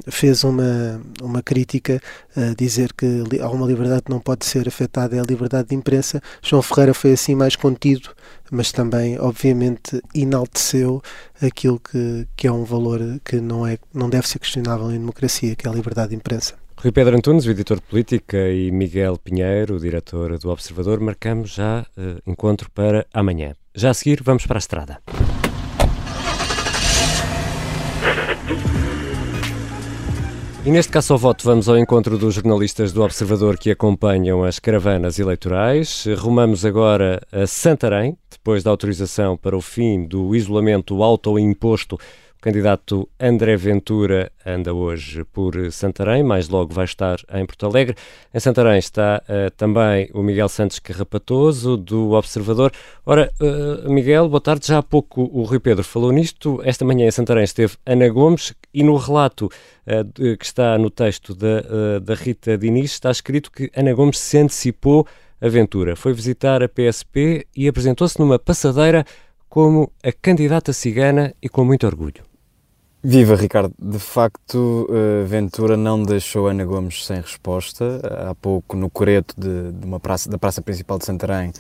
Fez 0.10 0.44
uma, 0.44 1.02
uma 1.22 1.42
crítica 1.42 2.02
a 2.36 2.54
dizer 2.56 2.94
que 2.94 3.24
há 3.40 3.50
uma 3.50 3.68
liberdade 3.68 4.04
que 4.04 4.12
não 4.12 4.20
pode 4.20 4.46
ser 4.46 4.68
afetada, 4.68 5.16
é 5.16 5.20
a 5.20 5.24
liberdade 5.24 5.70
de 5.70 5.76
imprensa. 5.76 6.22
João 6.42 6.62
Ferreira 6.62 6.94
foi 6.94 7.14
assim 7.14 7.36
mais 7.36 7.56
contido, 7.56 8.10
mas 8.52 8.72
também, 8.72 9.20
obviamente, 9.20 10.02
enalteceu 10.14 11.02
aquilo 11.42 11.80
que, 11.80 12.28
que 12.36 12.48
é 12.48 12.52
um 12.52 12.64
valor 12.64 13.00
que 13.24 13.40
não, 13.40 13.66
é, 13.66 13.78
não 13.94 14.10
deve 14.10 14.28
ser 14.28 14.40
questionável 14.40 14.90
em 14.92 15.00
democracia, 15.00 15.56
que 15.56 15.68
é 15.68 15.70
a 15.70 15.74
liberdade 15.74 16.10
de 16.10 16.16
imprensa. 16.16 16.56
Rui 16.80 16.92
Pedro 16.92 17.18
Antunes, 17.18 17.46
o 17.46 17.50
editor 17.50 17.78
de 17.78 17.84
política, 17.84 18.38
e 18.38 18.72
Miguel 18.72 19.18
Pinheiro, 19.18 19.76
o 19.76 19.80
diretor 19.80 20.38
do 20.38 20.50
Observador, 20.50 21.00
marcamos 21.00 21.50
já 21.50 21.86
uh, 21.98 22.22
encontro 22.30 22.70
para 22.70 23.06
amanhã. 23.12 23.56
Já 23.74 23.90
a 23.90 23.94
seguir, 23.96 24.22
vamos 24.24 24.46
para 24.46 24.58
a 24.58 24.60
estrada. 24.60 25.00
E 30.68 30.70
neste 30.70 30.92
caso 30.92 31.14
ao 31.14 31.18
voto 31.18 31.46
vamos 31.46 31.70
ao 31.70 31.78
encontro 31.78 32.18
dos 32.18 32.34
jornalistas 32.34 32.92
do 32.92 33.02
Observador 33.02 33.58
que 33.58 33.72
acompanham 33.72 34.44
as 34.44 34.60
caravanas 34.60 35.18
eleitorais. 35.18 36.06
Rumamos 36.18 36.66
agora 36.66 37.22
a 37.32 37.48
Santarém, 37.48 38.18
depois 38.30 38.64
da 38.64 38.70
autorização 38.70 39.38
para 39.38 39.56
o 39.56 39.62
fim 39.62 40.04
do 40.04 40.36
isolamento 40.36 41.02
autoimposto 41.02 41.96
o 41.96 42.00
candidato 42.48 43.10
André 43.20 43.58
Ventura 43.58 44.32
anda 44.46 44.74
hoje 44.74 45.26
por 45.34 45.54
Santarém, 45.70 46.24
mais 46.24 46.48
logo 46.48 46.74
vai 46.74 46.86
estar 46.86 47.20
em 47.34 47.46
Porto 47.46 47.66
Alegre. 47.66 47.94
Em 48.34 48.40
Santarém 48.40 48.80
está 48.80 49.22
uh, 49.24 49.52
também 49.52 50.10
o 50.14 50.24
Miguel 50.24 50.48
Santos 50.48 50.80
Carrapatoso, 50.80 51.76
do 51.76 52.12
Observador. 52.12 52.72
Ora, 53.06 53.30
uh, 53.42 53.92
Miguel, 53.92 54.30
boa 54.30 54.40
tarde. 54.40 54.66
Já 54.66 54.78
há 54.78 54.84
pouco 54.84 55.24
o 55.24 55.44
Rui 55.44 55.60
Pedro 55.60 55.84
falou 55.84 56.10
nisto. 56.10 56.62
Esta 56.64 56.86
manhã 56.86 57.06
em 57.06 57.12
Santarém 57.12 57.44
esteve 57.44 57.76
Ana 57.86 58.08
Gomes 58.08 58.54
e 58.74 58.82
no 58.82 58.96
relato 58.96 59.48
uh, 59.48 60.38
que 60.38 60.46
está 60.46 60.78
no 60.78 60.90
texto 60.90 61.36
da, 61.36 62.00
da 62.02 62.16
Rita 62.16 62.58
Diniz 62.58 62.92
está 62.92 63.12
escrito 63.12 63.52
que 63.52 63.70
Ana 63.76 63.94
Gomes 63.94 64.20
se 64.20 64.38
antecipou 64.38 65.06
a 65.42 65.50
Ventura. 65.50 65.98
Foi 65.98 66.14
visitar 66.14 66.64
a 66.64 66.70
PSP 66.70 67.46
e 67.54 67.68
apresentou-se 67.68 68.18
numa 68.18 68.40
passadeira 68.40 69.06
como 69.50 69.92
a 70.02 70.14
candidata 70.14 70.72
cigana 70.72 71.36
e 71.42 71.50
com 71.50 71.66
muito 71.66 71.86
orgulho. 71.86 72.27
Viva 73.04 73.36
Ricardo, 73.36 73.72
de 73.80 74.00
facto 74.00 74.88
uh, 74.90 75.26
Ventura 75.28 75.78
não 75.78 76.02
deixou 76.02 76.48
Ana 76.48 76.66
Gomes 76.66 77.06
sem 77.06 77.22
resposta. 77.22 78.02
Há 78.28 78.34
pouco 78.34 78.76
no 78.76 78.90
coreto 78.90 79.36
de, 79.38 79.72
de 79.72 79.86
uma 79.86 80.00
praça, 80.00 80.28
da 80.28 80.38
praça 80.38 80.64
principal 80.64 80.98
de 80.98 81.06
Santarém, 81.06 81.50
uh, 81.50 81.54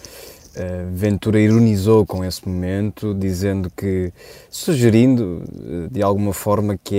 Ventura 0.91 1.39
ironizou 1.39 2.08
com 2.08 2.25
esse 2.25 2.48
momento, 2.48 3.13
dizendo 3.13 3.70
que, 3.70 4.12
sugerindo 4.50 5.44
uh, 5.46 5.88
de 5.91 6.01
alguma 6.01 6.34
forma 6.34 6.75
que 6.75 6.96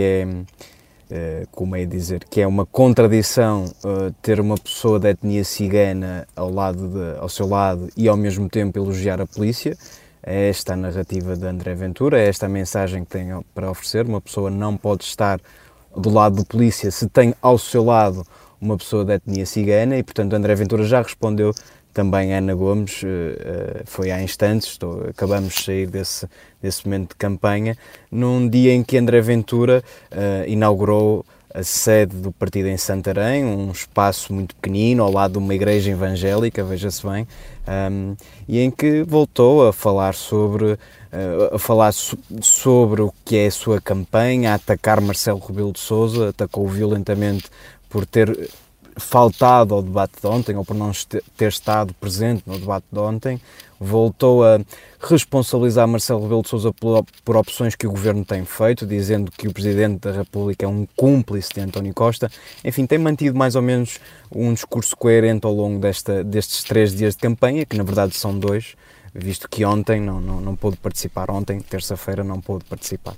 é, 1.11 1.47
como 1.51 1.75
é 1.75 1.85
dizer, 1.85 2.25
que 2.31 2.41
é 2.41 2.47
uma 2.47 2.67
contradição 2.67 3.65
ter 4.21 4.39
uma 4.39 4.59
pessoa 4.59 5.01
da 5.01 5.09
etnia 5.09 5.43
cigana 5.43 6.29
ao, 6.37 6.53
lado 6.53 6.87
de, 6.87 7.19
ao 7.19 7.31
seu 7.31 7.49
lado 7.49 7.89
e 7.97 8.07
ao 8.07 8.17
mesmo 8.17 8.47
tempo 8.47 8.79
elogiar 8.79 9.19
a 9.19 9.27
polícia 9.27 9.75
é 10.23 10.49
esta 10.49 10.75
a 10.75 10.77
narrativa 10.77 11.37
de 11.37 11.47
André 11.47 11.75
Ventura, 11.75 12.21
é 12.21 12.29
esta 12.29 12.47
a 12.47 12.49
mensagem 12.49 13.05
que 13.05 13.11
tem 13.11 13.29
para 13.55 13.71
oferecer. 13.71 14.07
Uma 14.07 14.21
pessoa 14.21 14.51
não 14.51 14.77
pode 14.77 15.05
estar 15.05 15.41
do 15.97 16.11
lado 16.11 16.37
do 16.37 16.45
polícia 16.45 16.91
se 16.91 17.09
tem 17.09 17.35
ao 17.41 17.59
seu 17.59 17.85
lado 17.85 18.25
uma 18.61 18.77
pessoa 18.77 19.05
da 19.05 19.15
etnia 19.15 19.47
cigana 19.47 19.97
e, 19.97 20.03
portanto, 20.03 20.35
André 20.35 20.55
Ventura 20.55 20.85
já 20.85 21.01
respondeu 21.01 21.55
também 21.93 22.33
Ana 22.33 22.55
Gomes, 22.55 23.03
eh, 23.03 23.09
eh, 23.09 23.83
foi 23.85 24.11
há 24.11 24.23
instantes, 24.23 24.69
estou, 24.69 25.05
acabamos 25.09 25.55
de 25.55 25.63
sair 25.63 25.87
desse, 25.89 26.29
desse 26.63 26.87
momento 26.87 27.11
de 27.11 27.17
campanha, 27.17 27.77
num 28.11 28.49
dia 28.49 28.73
em 28.73 28.85
que 28.85 28.97
André 28.97 29.21
Ventura 29.21 29.83
uh, 30.13 30.49
inaugurou 30.49 31.25
a 31.53 31.63
sede 31.63 32.17
do 32.17 32.31
partido 32.31 32.69
em 32.69 32.77
Santarém, 32.77 33.45
um 33.45 33.71
espaço 33.71 34.33
muito 34.33 34.55
pequenino, 34.57 35.03
ao 35.03 35.11
lado 35.11 35.33
de 35.33 35.39
uma 35.39 35.55
igreja 35.55 35.91
evangélica, 35.91 36.63
veja-se 36.63 37.07
bem, 37.07 37.27
um, 37.91 38.15
e 38.47 38.61
em 38.61 38.71
que 38.71 39.03
voltou 39.03 39.67
a 39.67 39.73
falar 39.73 40.15
sobre 40.15 40.73
uh, 40.73 41.55
a 41.55 41.59
falar 41.59 41.93
so 41.93 42.19
sobre 42.43 43.03
o 43.03 43.13
que 43.25 43.37
é 43.37 43.47
a 43.47 43.51
sua 43.51 43.81
campanha, 43.81 44.53
a 44.53 44.55
atacar 44.55 45.01
Marcelo 45.01 45.39
Rebelo 45.39 45.73
de 45.73 45.81
Sousa, 45.81 46.31
atacou 46.31 46.69
violentamente 46.69 47.45
por 47.89 48.05
ter 48.05 48.51
faltado 48.97 49.75
ao 49.75 49.83
debate 49.83 50.21
de 50.21 50.27
ontem 50.27 50.57
ou 50.57 50.65
por 50.65 50.75
não 50.75 50.91
ter 51.37 51.49
estado 51.49 51.95
presente 51.95 52.43
no 52.47 52.59
debate 52.59 52.87
de 52.91 52.99
ontem, 52.99 53.41
voltou 53.81 54.45
a 54.45 54.61
responsabilizar 55.01 55.87
Marcelo 55.87 56.23
Rebelo 56.23 56.43
de 56.43 56.49
Sousa 56.49 56.73
por, 56.73 57.37
opções 57.37 57.75
que 57.75 57.87
o 57.87 57.91
governo 57.91 58.25
tem 58.25 58.45
feito, 58.45 58.87
dizendo 58.87 59.31
que 59.31 59.47
o 59.47 59.53
Presidente 59.53 60.01
da 60.01 60.13
República 60.13 60.65
é 60.65 60.69
um 60.69 60.87
cúmplice 60.97 61.51
de 61.55 61.61
António 61.61 61.95
Costa. 61.95 62.31
Enfim, 62.65 62.87
tem 62.87 62.99
mantido 62.99 63.37
mais 63.37 63.55
ou 63.55 63.63
menos 63.63 63.99
um 64.31 64.53
discurso 64.53 64.97
coerente 64.97 65.47
ao 65.47 65.53
longo 65.53 65.79
desta, 65.79 66.25
destes 66.25 66.65
três 66.65 66.95
dias 66.95 67.15
de 67.15 67.21
campanha, 67.21 67.65
que 67.65 67.77
na 67.77 67.85
verdade 67.85 68.17
são 68.17 68.37
dois, 68.39 68.75
visto 69.15 69.49
que 69.49 69.65
ontem 69.65 70.01
não, 70.01 70.21
não, 70.21 70.41
não 70.41 70.57
pôde 70.57 70.77
participar, 70.77 71.31
ontem, 71.31 71.61
terça-feira, 71.61 72.23
não 72.23 72.41
pôde 72.41 72.65
participar. 72.65 73.15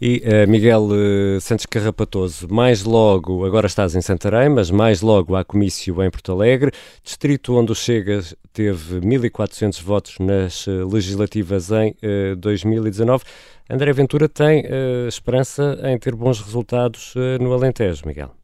E 0.00 0.22
uh, 0.24 0.50
Miguel 0.50 0.84
uh, 0.84 1.40
Santos 1.40 1.66
Carrapatoso, 1.66 2.48
mais 2.48 2.84
logo, 2.84 3.44
agora 3.44 3.66
estás 3.66 3.94
em 3.94 4.00
Santarém, 4.00 4.48
mas 4.48 4.70
mais 4.70 5.02
logo 5.02 5.36
há 5.36 5.44
comício 5.44 6.02
em 6.02 6.10
Porto 6.10 6.32
Alegre, 6.32 6.72
distrito 7.02 7.54
onde 7.54 7.72
o 7.72 7.74
Chega 7.74 8.22
teve 8.52 9.00
1.400 9.00 9.82
votos 9.82 10.18
nas 10.18 10.66
uh, 10.66 10.88
legislativas 10.88 11.70
em 11.70 11.94
2019. 12.38 13.24
André 13.68 13.92
Ventura 13.92 14.28
tem 14.28 14.64
esperança 15.06 15.78
em 15.84 15.96
ter 15.96 16.14
bons 16.14 16.40
resultados 16.40 17.14
no 17.40 17.52
Alentejo, 17.52 18.02
Miguel? 18.04 18.39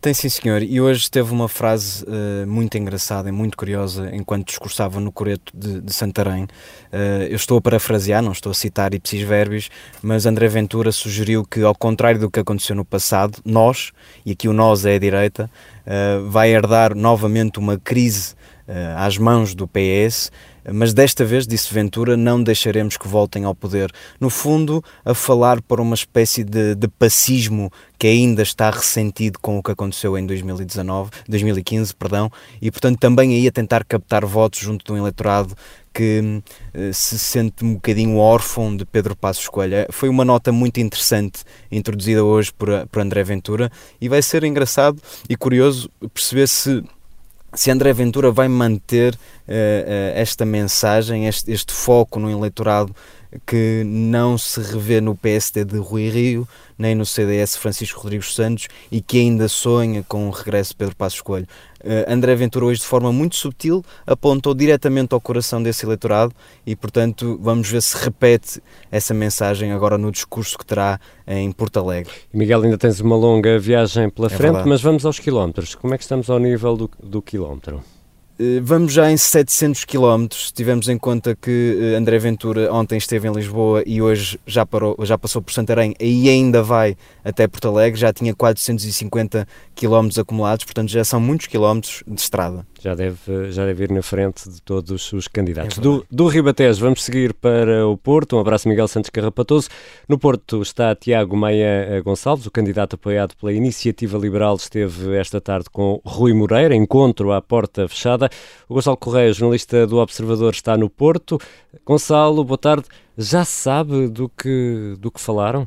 Tem 0.00 0.14
sim, 0.14 0.30
senhor. 0.30 0.62
E 0.62 0.80
hoje 0.80 1.10
teve 1.10 1.30
uma 1.30 1.46
frase 1.46 2.02
uh, 2.04 2.46
muito 2.46 2.78
engraçada 2.78 3.28
e 3.28 3.32
muito 3.32 3.54
curiosa 3.54 4.08
enquanto 4.14 4.46
discursava 4.46 4.98
no 4.98 5.12
Coreto 5.12 5.52
de, 5.54 5.78
de 5.78 5.92
Santarém. 5.92 6.44
Uh, 6.44 7.24
eu 7.28 7.36
estou 7.36 7.58
a 7.58 7.60
parafrasear, 7.60 8.22
não 8.22 8.32
estou 8.32 8.50
a 8.50 8.54
citar 8.54 8.94
ipsis 8.94 9.20
verbis, 9.20 9.68
mas 10.00 10.24
André 10.24 10.48
Ventura 10.48 10.90
sugeriu 10.90 11.44
que, 11.44 11.60
ao 11.60 11.74
contrário 11.74 12.18
do 12.18 12.30
que 12.30 12.40
aconteceu 12.40 12.74
no 12.74 12.84
passado, 12.84 13.42
nós, 13.44 13.92
e 14.24 14.32
aqui 14.32 14.48
o 14.48 14.54
nós 14.54 14.86
é 14.86 14.94
a 14.94 14.98
direita, 14.98 15.50
uh, 15.86 16.26
vai 16.30 16.50
herdar 16.50 16.94
novamente 16.94 17.58
uma 17.58 17.76
crise 17.76 18.34
às 18.96 19.18
mãos 19.18 19.52
do 19.52 19.66
PS 19.66 20.30
mas 20.72 20.92
desta 20.92 21.24
vez, 21.24 21.46
disse 21.46 21.72
Ventura, 21.72 22.16
não 22.16 22.42
deixaremos 22.42 22.96
que 22.96 23.08
voltem 23.08 23.44
ao 23.44 23.54
poder. 23.54 23.90
No 24.18 24.30
fundo, 24.30 24.82
a 25.04 25.14
falar 25.14 25.60
para 25.62 25.80
uma 25.80 25.94
espécie 25.94 26.44
de, 26.44 26.74
de 26.74 26.88
passismo 26.88 27.70
que 27.98 28.06
ainda 28.06 28.42
está 28.42 28.70
ressentido 28.70 29.38
com 29.38 29.58
o 29.58 29.62
que 29.62 29.70
aconteceu 29.70 30.16
em 30.16 30.26
2019, 30.26 31.10
2015, 31.28 31.94
perdão, 31.94 32.30
e 32.60 32.70
portanto 32.70 32.98
também 32.98 33.34
aí 33.34 33.46
a 33.46 33.52
tentar 33.52 33.84
captar 33.84 34.24
votos 34.24 34.60
junto 34.60 34.84
de 34.84 34.92
um 34.92 34.96
eleitorado 34.96 35.54
que 35.92 36.42
uh, 36.74 36.94
se 36.94 37.18
sente 37.18 37.64
um 37.64 37.74
bocadinho 37.74 38.16
órfão 38.16 38.74
de 38.76 38.84
Pedro 38.84 39.16
Passos 39.16 39.48
Coelho. 39.48 39.86
Foi 39.90 40.08
uma 40.08 40.24
nota 40.24 40.52
muito 40.52 40.80
interessante 40.80 41.42
introduzida 41.70 42.24
hoje 42.24 42.52
por, 42.52 42.68
por 42.86 43.02
André 43.02 43.22
Ventura 43.24 43.70
e 44.00 44.08
vai 44.08 44.22
ser 44.22 44.44
engraçado 44.44 45.00
e 45.28 45.36
curioso 45.36 45.90
perceber 46.14 46.48
se 46.48 46.82
se 47.54 47.70
André 47.70 47.92
Ventura 47.92 48.30
vai 48.30 48.48
manter 48.48 49.14
uh, 49.14 49.18
uh, 49.48 50.12
esta 50.14 50.44
mensagem, 50.44 51.26
este, 51.26 51.50
este, 51.52 51.72
foco 51.72 52.18
no 52.18 52.30
eleitorado 52.30 52.94
que 53.46 53.82
não 53.84 54.36
se 54.36 54.60
revê 54.60 55.00
no 55.00 55.14
PSD 55.14 55.64
de 55.64 55.78
Rui 55.78 56.08
Rio, 56.08 56.48
nem 56.78 56.94
no 56.94 57.04
CDS 57.04 57.56
Francisco 57.56 58.00
Rodrigues 58.00 58.34
Santos 58.34 58.68
e 58.90 59.00
que 59.00 59.18
ainda 59.18 59.48
sonha 59.48 60.02
com 60.08 60.28
o 60.28 60.30
regresso 60.30 60.70
de 60.70 60.76
Pedro 60.76 60.96
Passos 60.96 61.20
Coelho. 61.20 61.46
Uh, 61.82 62.12
André 62.12 62.34
Ventura 62.34 62.66
hoje 62.66 62.80
de 62.80 62.86
forma 62.86 63.12
muito 63.12 63.36
subtil 63.36 63.84
apontou 64.06 64.54
diretamente 64.54 65.14
ao 65.14 65.20
coração 65.20 65.62
desse 65.62 65.86
eleitorado 65.86 66.34
e 66.66 66.76
portanto 66.76 67.38
vamos 67.40 67.70
ver 67.70 67.80
se 67.80 67.96
repete 67.96 68.62
essa 68.90 69.14
mensagem 69.14 69.72
agora 69.72 69.96
no 69.96 70.10
discurso 70.12 70.58
que 70.58 70.66
terá 70.66 71.00
em 71.26 71.50
Porto 71.52 71.78
Alegre. 71.78 72.12
Miguel, 72.32 72.62
ainda 72.62 72.76
tens 72.76 73.00
uma 73.00 73.16
longa 73.16 73.58
viagem 73.58 74.10
pela 74.10 74.26
é 74.26 74.30
frente, 74.30 74.42
verdade. 74.42 74.68
mas 74.68 74.82
vamos 74.82 75.06
aos 75.06 75.18
quilómetros. 75.18 75.74
Como 75.74 75.94
é 75.94 75.98
que 75.98 76.04
estamos 76.04 76.28
ao 76.28 76.38
nível 76.38 76.76
do, 76.76 76.90
do 77.02 77.22
quilómetro? 77.22 77.82
Eh, 78.40 78.58
vamos 78.62 78.94
já 78.94 79.12
em 79.12 79.18
700 79.18 79.84
km, 79.84 80.26
tivemos 80.54 80.88
em 80.88 80.96
conta 80.96 81.36
que 81.36 81.78
eh, 81.78 81.96
André 81.96 82.18
Ventura 82.18 82.72
ontem 82.72 82.96
esteve 82.96 83.28
em 83.28 83.32
Lisboa 83.32 83.82
e 83.84 84.00
hoje 84.00 84.40
já, 84.46 84.64
parou, 84.64 84.96
já 85.02 85.18
passou 85.18 85.42
por 85.42 85.52
Santarém 85.52 85.94
e 86.00 86.26
ainda 86.30 86.62
vai 86.62 86.96
até 87.22 87.46
Porto 87.46 87.68
Alegre, 87.68 88.00
já 88.00 88.14
tinha 88.14 88.34
450 88.34 89.46
km 89.74 90.08
acumulados, 90.18 90.64
portanto 90.64 90.88
já 90.88 91.04
são 91.04 91.20
muitos 91.20 91.48
quilómetros 91.48 92.02
de 92.06 92.18
estrada 92.18 92.64
já 92.80 92.94
deve, 92.94 93.52
já 93.52 93.66
deve 93.66 93.84
ir 93.84 93.90
na 93.90 94.02
frente 94.02 94.48
de 94.48 94.60
todos 94.62 95.12
os 95.12 95.28
candidatos. 95.28 95.78
É 95.78 95.80
do, 95.80 96.04
do 96.10 96.26
Ribatejo, 96.26 96.80
vamos 96.80 97.04
seguir 97.04 97.34
para 97.34 97.86
o 97.86 97.96
Porto. 97.96 98.36
Um 98.36 98.40
abraço, 98.40 98.68
Miguel 98.68 98.88
Santos 98.88 99.10
Carrapatoso. 99.10 99.68
No 100.08 100.18
Porto 100.18 100.62
está 100.62 100.94
Tiago 100.94 101.36
Maia 101.36 102.00
Gonçalves, 102.02 102.46
o 102.46 102.50
candidato 102.50 102.94
apoiado 102.94 103.36
pela 103.36 103.52
Iniciativa 103.52 104.16
Liberal, 104.16 104.56
esteve 104.56 105.14
esta 105.16 105.40
tarde 105.40 105.66
com 105.70 106.00
Rui 106.04 106.32
Moreira, 106.32 106.74
encontro 106.74 107.32
à 107.32 107.42
porta 107.42 107.86
fechada. 107.86 108.29
O 108.68 108.74
Gonçalo 108.74 108.96
Correia, 108.96 109.32
jornalista 109.32 109.86
do 109.86 109.98
Observador, 109.98 110.52
está 110.52 110.76
no 110.76 110.88
Porto. 110.88 111.38
Gonçalo, 111.84 112.44
boa 112.44 112.58
tarde. 112.58 112.86
Já 113.16 113.44
sabe 113.44 114.08
do 114.08 114.28
que, 114.28 114.94
do 114.98 115.10
que 115.10 115.20
falaram? 115.20 115.66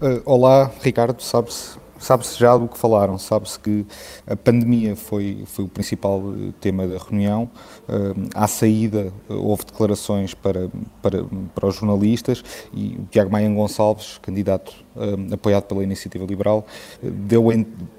Uh, 0.00 0.22
olá, 0.24 0.70
Ricardo, 0.82 1.20
sabe-se 1.22 1.78
Sabe-se 1.98 2.38
já 2.38 2.56
do 2.56 2.68
que 2.68 2.78
falaram, 2.78 3.18
sabe-se 3.18 3.58
que 3.58 3.86
a 4.26 4.36
pandemia 4.36 4.94
foi, 4.94 5.44
foi 5.46 5.64
o 5.64 5.68
principal 5.68 6.22
eh, 6.34 6.52
tema 6.60 6.86
da 6.86 6.98
reunião. 6.98 7.50
Uh, 7.88 8.28
à 8.34 8.46
saída, 8.46 9.12
eh, 9.30 9.32
houve 9.32 9.64
declarações 9.64 10.34
para, 10.34 10.68
para, 11.00 11.24
para 11.54 11.66
os 11.66 11.76
jornalistas 11.76 12.44
e 12.72 12.96
o 12.98 13.06
Tiago 13.10 13.30
Maia 13.30 13.48
Gonçalves, 13.48 14.18
candidato 14.18 14.86
apoiado 15.30 15.64
pela 15.64 15.82
Iniciativa 15.82 16.24
Liberal, 16.24 16.66
deu, 17.02 17.48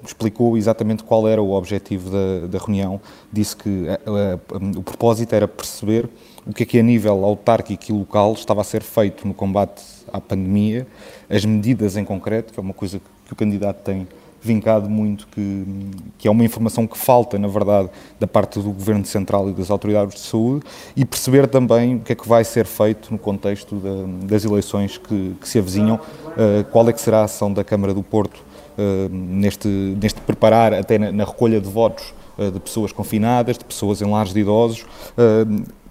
explicou 0.04 0.56
exatamente 0.56 1.04
qual 1.04 1.28
era 1.28 1.40
o 1.40 1.52
objetivo 1.52 2.10
da, 2.10 2.48
da 2.48 2.58
reunião. 2.58 3.00
Disse 3.32 3.56
que 3.56 3.86
o 4.76 4.82
propósito 4.82 5.32
era 5.32 5.46
perceber 5.46 6.08
o 6.48 6.52
que 6.52 6.62
é 6.62 6.66
que 6.66 6.78
a 6.78 6.82
nível 6.82 7.24
autárquico 7.24 7.84
e 7.90 7.92
local 7.92 8.32
estava 8.32 8.62
a 8.62 8.64
ser 8.64 8.82
feito 8.82 9.28
no 9.28 9.34
combate 9.34 9.82
à 10.10 10.18
pandemia, 10.18 10.86
as 11.28 11.44
medidas 11.44 11.96
em 11.96 12.04
concreto, 12.04 12.52
que 12.52 12.58
é 12.58 12.62
uma 12.62 12.72
coisa 12.72 12.98
que 12.98 13.04
o 13.32 13.36
candidato 13.36 13.82
tem 13.82 14.06
vincado 14.40 14.88
muito, 14.88 15.26
que, 15.28 15.66
que 16.16 16.28
é 16.28 16.30
uma 16.30 16.44
informação 16.44 16.86
que 16.86 16.96
falta, 16.96 17.38
na 17.38 17.48
verdade, 17.48 17.90
da 18.18 18.26
parte 18.26 18.58
do 18.60 18.70
Governo 18.70 19.04
Central 19.04 19.50
e 19.50 19.52
das 19.52 19.70
autoridades 19.70 20.14
de 20.14 20.20
saúde, 20.20 20.64
e 20.96 21.04
perceber 21.04 21.46
também 21.48 21.96
o 21.96 22.00
que 22.00 22.12
é 22.12 22.14
que 22.14 22.28
vai 22.28 22.44
ser 22.44 22.66
feito 22.66 23.10
no 23.12 23.18
contexto 23.18 23.76
da, 23.76 24.26
das 24.26 24.44
eleições 24.44 24.96
que, 24.96 25.34
que, 25.40 25.48
se 25.48 25.58
avizinham, 25.58 25.96
uh, 25.96 26.64
qual 26.70 26.88
é 26.88 26.92
que 26.92 27.00
será 27.00 27.20
a 27.20 27.24
ação 27.24 27.52
da 27.52 27.64
Câmara 27.64 27.92
do 27.92 28.02
Porto 28.02 28.36
uh, 28.36 29.08
neste, 29.12 29.68
neste 29.68 30.20
preparar, 30.20 30.72
até 30.72 30.98
na, 30.98 31.10
na 31.10 31.24
recolha 31.24 31.60
de 31.60 31.68
votos 31.68 32.14
uh, 32.38 32.50
de 32.50 32.60
pessoas 32.60 32.92
confinadas, 32.92 33.58
de 33.58 33.64
pessoas 33.64 34.00
em 34.00 34.08
lares 34.08 34.32
de 34.32 34.40
idosos, 34.40 34.86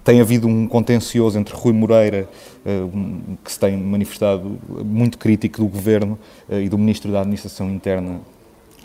tem 0.08 0.22
havido 0.22 0.48
um 0.48 0.66
contencioso 0.66 1.38
entre 1.38 1.54
Rui 1.54 1.74
Moreira, 1.74 2.26
que 3.44 3.52
se 3.52 3.60
tem 3.60 3.76
manifestado 3.76 4.58
muito 4.82 5.18
crítico 5.18 5.58
do 5.58 5.66
Governo, 5.66 6.18
e 6.50 6.66
do 6.66 6.78
Ministro 6.78 7.12
da 7.12 7.20
Administração 7.20 7.70
Interna, 7.70 8.22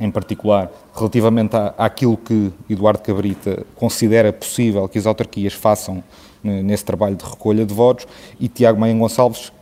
em 0.02 0.12
particular, 0.12 0.70
relativamente 0.94 1.56
à, 1.56 1.74
àquilo 1.78 2.18
que 2.18 2.52
Eduardo 2.70 3.02
Cabrita 3.02 3.66
considera 3.74 4.34
possível 4.34 4.86
que 4.90 4.98
as 4.98 5.06
autarquias 5.06 5.54
façam 5.54 6.04
nesse 6.44 6.84
trabalho 6.84 7.16
de 7.16 7.24
recolha 7.24 7.66
de 7.66 7.74
votos, 7.74 8.06
e 8.38 8.50
Tiago 8.50 8.78
Maia 8.78 8.94
Gonçalves 8.94 9.54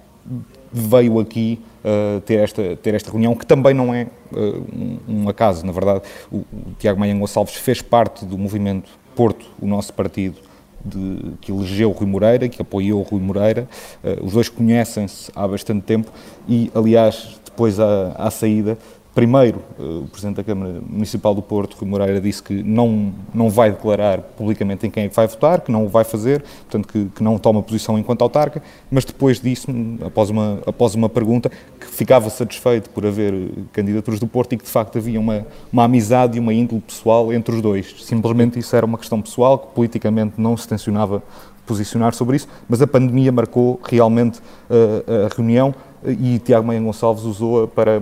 veio 0.74 1.20
aqui 1.20 1.60
uh, 1.86 2.22
ter, 2.22 2.40
esta, 2.40 2.76
ter 2.78 2.96
esta 2.96 3.12
reunião, 3.12 3.36
que 3.36 3.46
também 3.46 3.76
não 3.76 3.94
é 3.94 4.08
uh, 4.32 4.66
um, 4.76 5.00
um, 5.08 5.30
acaso, 5.30 5.64
na 5.64 5.72
verdade. 5.72 6.02
O, 6.32 6.38
o 6.38 6.74
Tiago 6.80 7.00
Maia 7.00 7.14
Gonçalves 7.14 7.54
fez 7.54 7.84
parte 7.84 8.26
do 8.26 8.36
movimento 8.36 8.90
Porto, 9.16 9.46
o 9.62 9.68
nosso 9.68 9.94
partido, 9.94 10.38
de, 10.84 11.34
que 11.42 11.52
elegeu 11.52 11.92
Rui 11.92 12.08
Moreira, 12.08 12.50
que 12.50 12.62
apoiou 12.62 13.02
Rui 13.02 13.22
Moreira. 13.22 13.68
Uh, 14.04 14.26
os 14.26 14.34
dois 14.34 14.50
conhecem-se 14.50 15.32
há 15.36 15.48
bastante 15.48 15.84
tempo 15.84 16.12
e, 16.48 16.72
aliás, 16.74 17.40
depois 17.46 17.80
à, 17.80 18.14
à 18.18 18.32
saída, 18.32 18.78
Primeiro, 19.14 19.62
eh, 19.78 19.84
o 19.84 20.08
Presidente 20.08 20.38
da 20.38 20.44
Câmara 20.44 20.82
Municipal 20.88 21.36
do 21.36 21.42
Porto, 21.42 21.76
Rui 21.78 21.90
Moreira, 21.90 22.22
disse 22.22 22.42
que 22.42 22.64
não, 22.64 23.12
não 23.34 23.50
vai 23.50 23.70
declarar 23.70 24.20
publicamente 24.20 24.88
em 24.88 24.90
quem 24.90 25.04
é 25.04 25.10
que 25.10 25.16
vai 25.16 25.28
votar, 25.28 25.60
que 25.60 25.70
não 25.70 25.86
o 25.86 25.90
vai 25.90 26.06
fazer, 26.06 26.42
portanto 26.42 26.88
que, 26.88 27.06
que 27.14 27.22
não 27.22 27.38
toma 27.38 27.62
posição 27.62 28.00
enquanto 28.00 28.22
autarca, 28.22 28.64
mas 28.90 29.04
depois 29.04 29.42
disse, 29.42 29.68
após 30.06 30.30
uma, 30.30 30.60
após 30.66 30.96
uma 30.96 31.10
pergunta, 31.10 31.52
que 31.78 31.88
ficava 31.88 32.30
satisfeito 32.30 32.90
por 32.92 33.06
haver 33.06 33.34
candidaturas 33.74 34.18
do 34.18 34.28
Porto 34.28 34.54
e 34.54 34.58
que 34.58 34.64
de 34.64 34.70
facto 34.70 34.98
havia 34.98 35.20
uma, 35.20 35.46
uma 35.74 35.84
amizade 35.84 36.38
e 36.38 36.40
uma 36.40 36.54
índole 36.54 36.80
pessoal 36.80 37.34
entre 37.34 37.54
os 37.54 37.62
dois. 37.62 37.94
Simplesmente 38.06 38.60
isso 38.60 38.74
era 38.74 38.86
uma 38.86 38.98
questão 38.98 39.22
pessoal, 39.22 39.60
que 39.60 39.76
politicamente 39.76 40.36
não 40.38 40.56
se 40.56 40.66
tencionava 40.66 41.22
posicionar 41.66 42.14
sobre 42.14 42.38
isso, 42.38 42.48
mas 42.68 42.82
a 42.82 42.88
pandemia 42.88 43.32
marcou 43.32 43.80
realmente 43.84 44.40
uh, 44.40 45.26
a 45.26 45.36
reunião 45.36 45.76
e 46.06 46.40
Tiago 46.40 46.66
Maia 46.66 46.80
Gonçalves 46.80 47.24
usou-a 47.24 47.68
para 47.68 48.02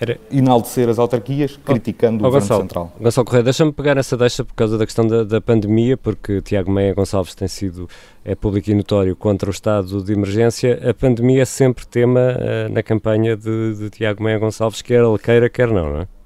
era... 0.00 0.18
enaltecer 0.30 0.88
as 0.88 0.98
autarquias, 0.98 1.58
oh, 1.58 1.72
criticando 1.72 2.24
oh, 2.24 2.28
o 2.28 2.30
Governo 2.30 2.40
Gonçalo, 2.40 2.60
Central. 2.62 2.92
Gonçalo 3.00 3.24
Correia, 3.24 3.44
deixa-me 3.44 3.72
pegar 3.72 3.96
essa 3.96 4.16
deixa 4.16 4.44
por 4.44 4.54
causa 4.54 4.78
da 4.78 4.84
questão 4.84 5.06
da, 5.06 5.24
da, 5.24 5.40
pandemia, 5.40 5.96
porque 5.96 6.40
Tiago 6.42 6.70
Meia 6.70 6.94
Gonçalves 6.94 7.34
tem 7.34 7.48
sido 7.48 7.88
é 8.24 8.34
público 8.34 8.70
e 8.70 8.74
notório 8.74 9.16
contra 9.16 9.48
o 9.48 9.52
estado 9.52 10.02
de 10.02 10.12
emergência. 10.12 10.78
A 10.88 10.94
pandemia 10.94 11.42
é 11.42 11.44
sempre 11.44 11.86
tema 11.86 12.20
uh, 12.20 12.72
na 12.72 12.82
campanha 12.82 13.36
de, 13.36 13.74
de 13.74 13.90
Tiago 13.90 14.22
Meia 14.22 14.38
Gonçalves, 14.38 14.82
quer 14.82 15.02
ele 15.02 15.18
queira, 15.18 15.48
quer 15.48 15.68
não, 15.68 15.92
não 15.92 16.00
é? 16.02 16.17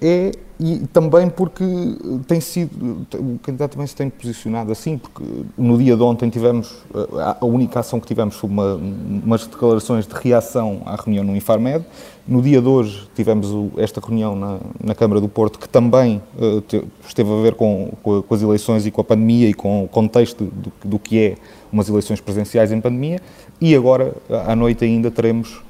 É, 0.00 0.32
e 0.58 0.78
também 0.90 1.28
porque 1.28 1.64
tem 2.26 2.40
sido, 2.40 3.06
o 3.14 3.38
candidato 3.40 3.72
também 3.72 3.86
se 3.86 3.94
tem 3.94 4.08
posicionado 4.08 4.72
assim, 4.72 4.96
porque 4.96 5.22
no 5.56 5.76
dia 5.76 5.94
de 5.94 6.02
ontem 6.02 6.30
tivemos, 6.30 6.78
a 7.40 7.44
única 7.44 7.80
ação 7.80 8.00
que 8.00 8.06
tivemos 8.06 8.36
foi 8.36 8.48
uma, 8.48 8.74
umas 8.74 9.46
declarações 9.46 10.06
de 10.06 10.14
reação 10.14 10.80
à 10.86 10.96
reunião 10.96 11.24
no 11.24 11.36
Infarmed. 11.36 11.84
No 12.26 12.40
dia 12.40 12.62
de 12.62 12.68
hoje 12.68 13.06
tivemos 13.14 13.48
esta 13.76 14.00
reunião 14.00 14.34
na, 14.34 14.58
na 14.82 14.94
Câmara 14.94 15.20
do 15.20 15.28
Porto, 15.28 15.58
que 15.58 15.68
também 15.68 16.22
uh, 16.38 16.62
esteve 17.06 17.30
a 17.30 17.42
ver 17.42 17.54
com, 17.54 17.92
com, 18.02 18.24
as 18.30 18.40
eleições 18.40 18.86
e 18.86 18.90
com 18.90 19.02
a 19.02 19.04
pandemia 19.04 19.50
e 19.50 19.54
com 19.54 19.84
o 19.84 19.88
contexto 19.88 20.44
do, 20.44 20.72
do 20.82 20.98
que 20.98 21.18
é 21.18 21.34
umas 21.70 21.88
eleições 21.88 22.20
presenciais 22.20 22.72
em 22.72 22.80
pandemia. 22.80 23.20
E 23.60 23.76
agora, 23.76 24.14
à 24.46 24.56
noite 24.56 24.84
ainda, 24.84 25.10
teremos 25.10 25.60
eh, 25.60 25.65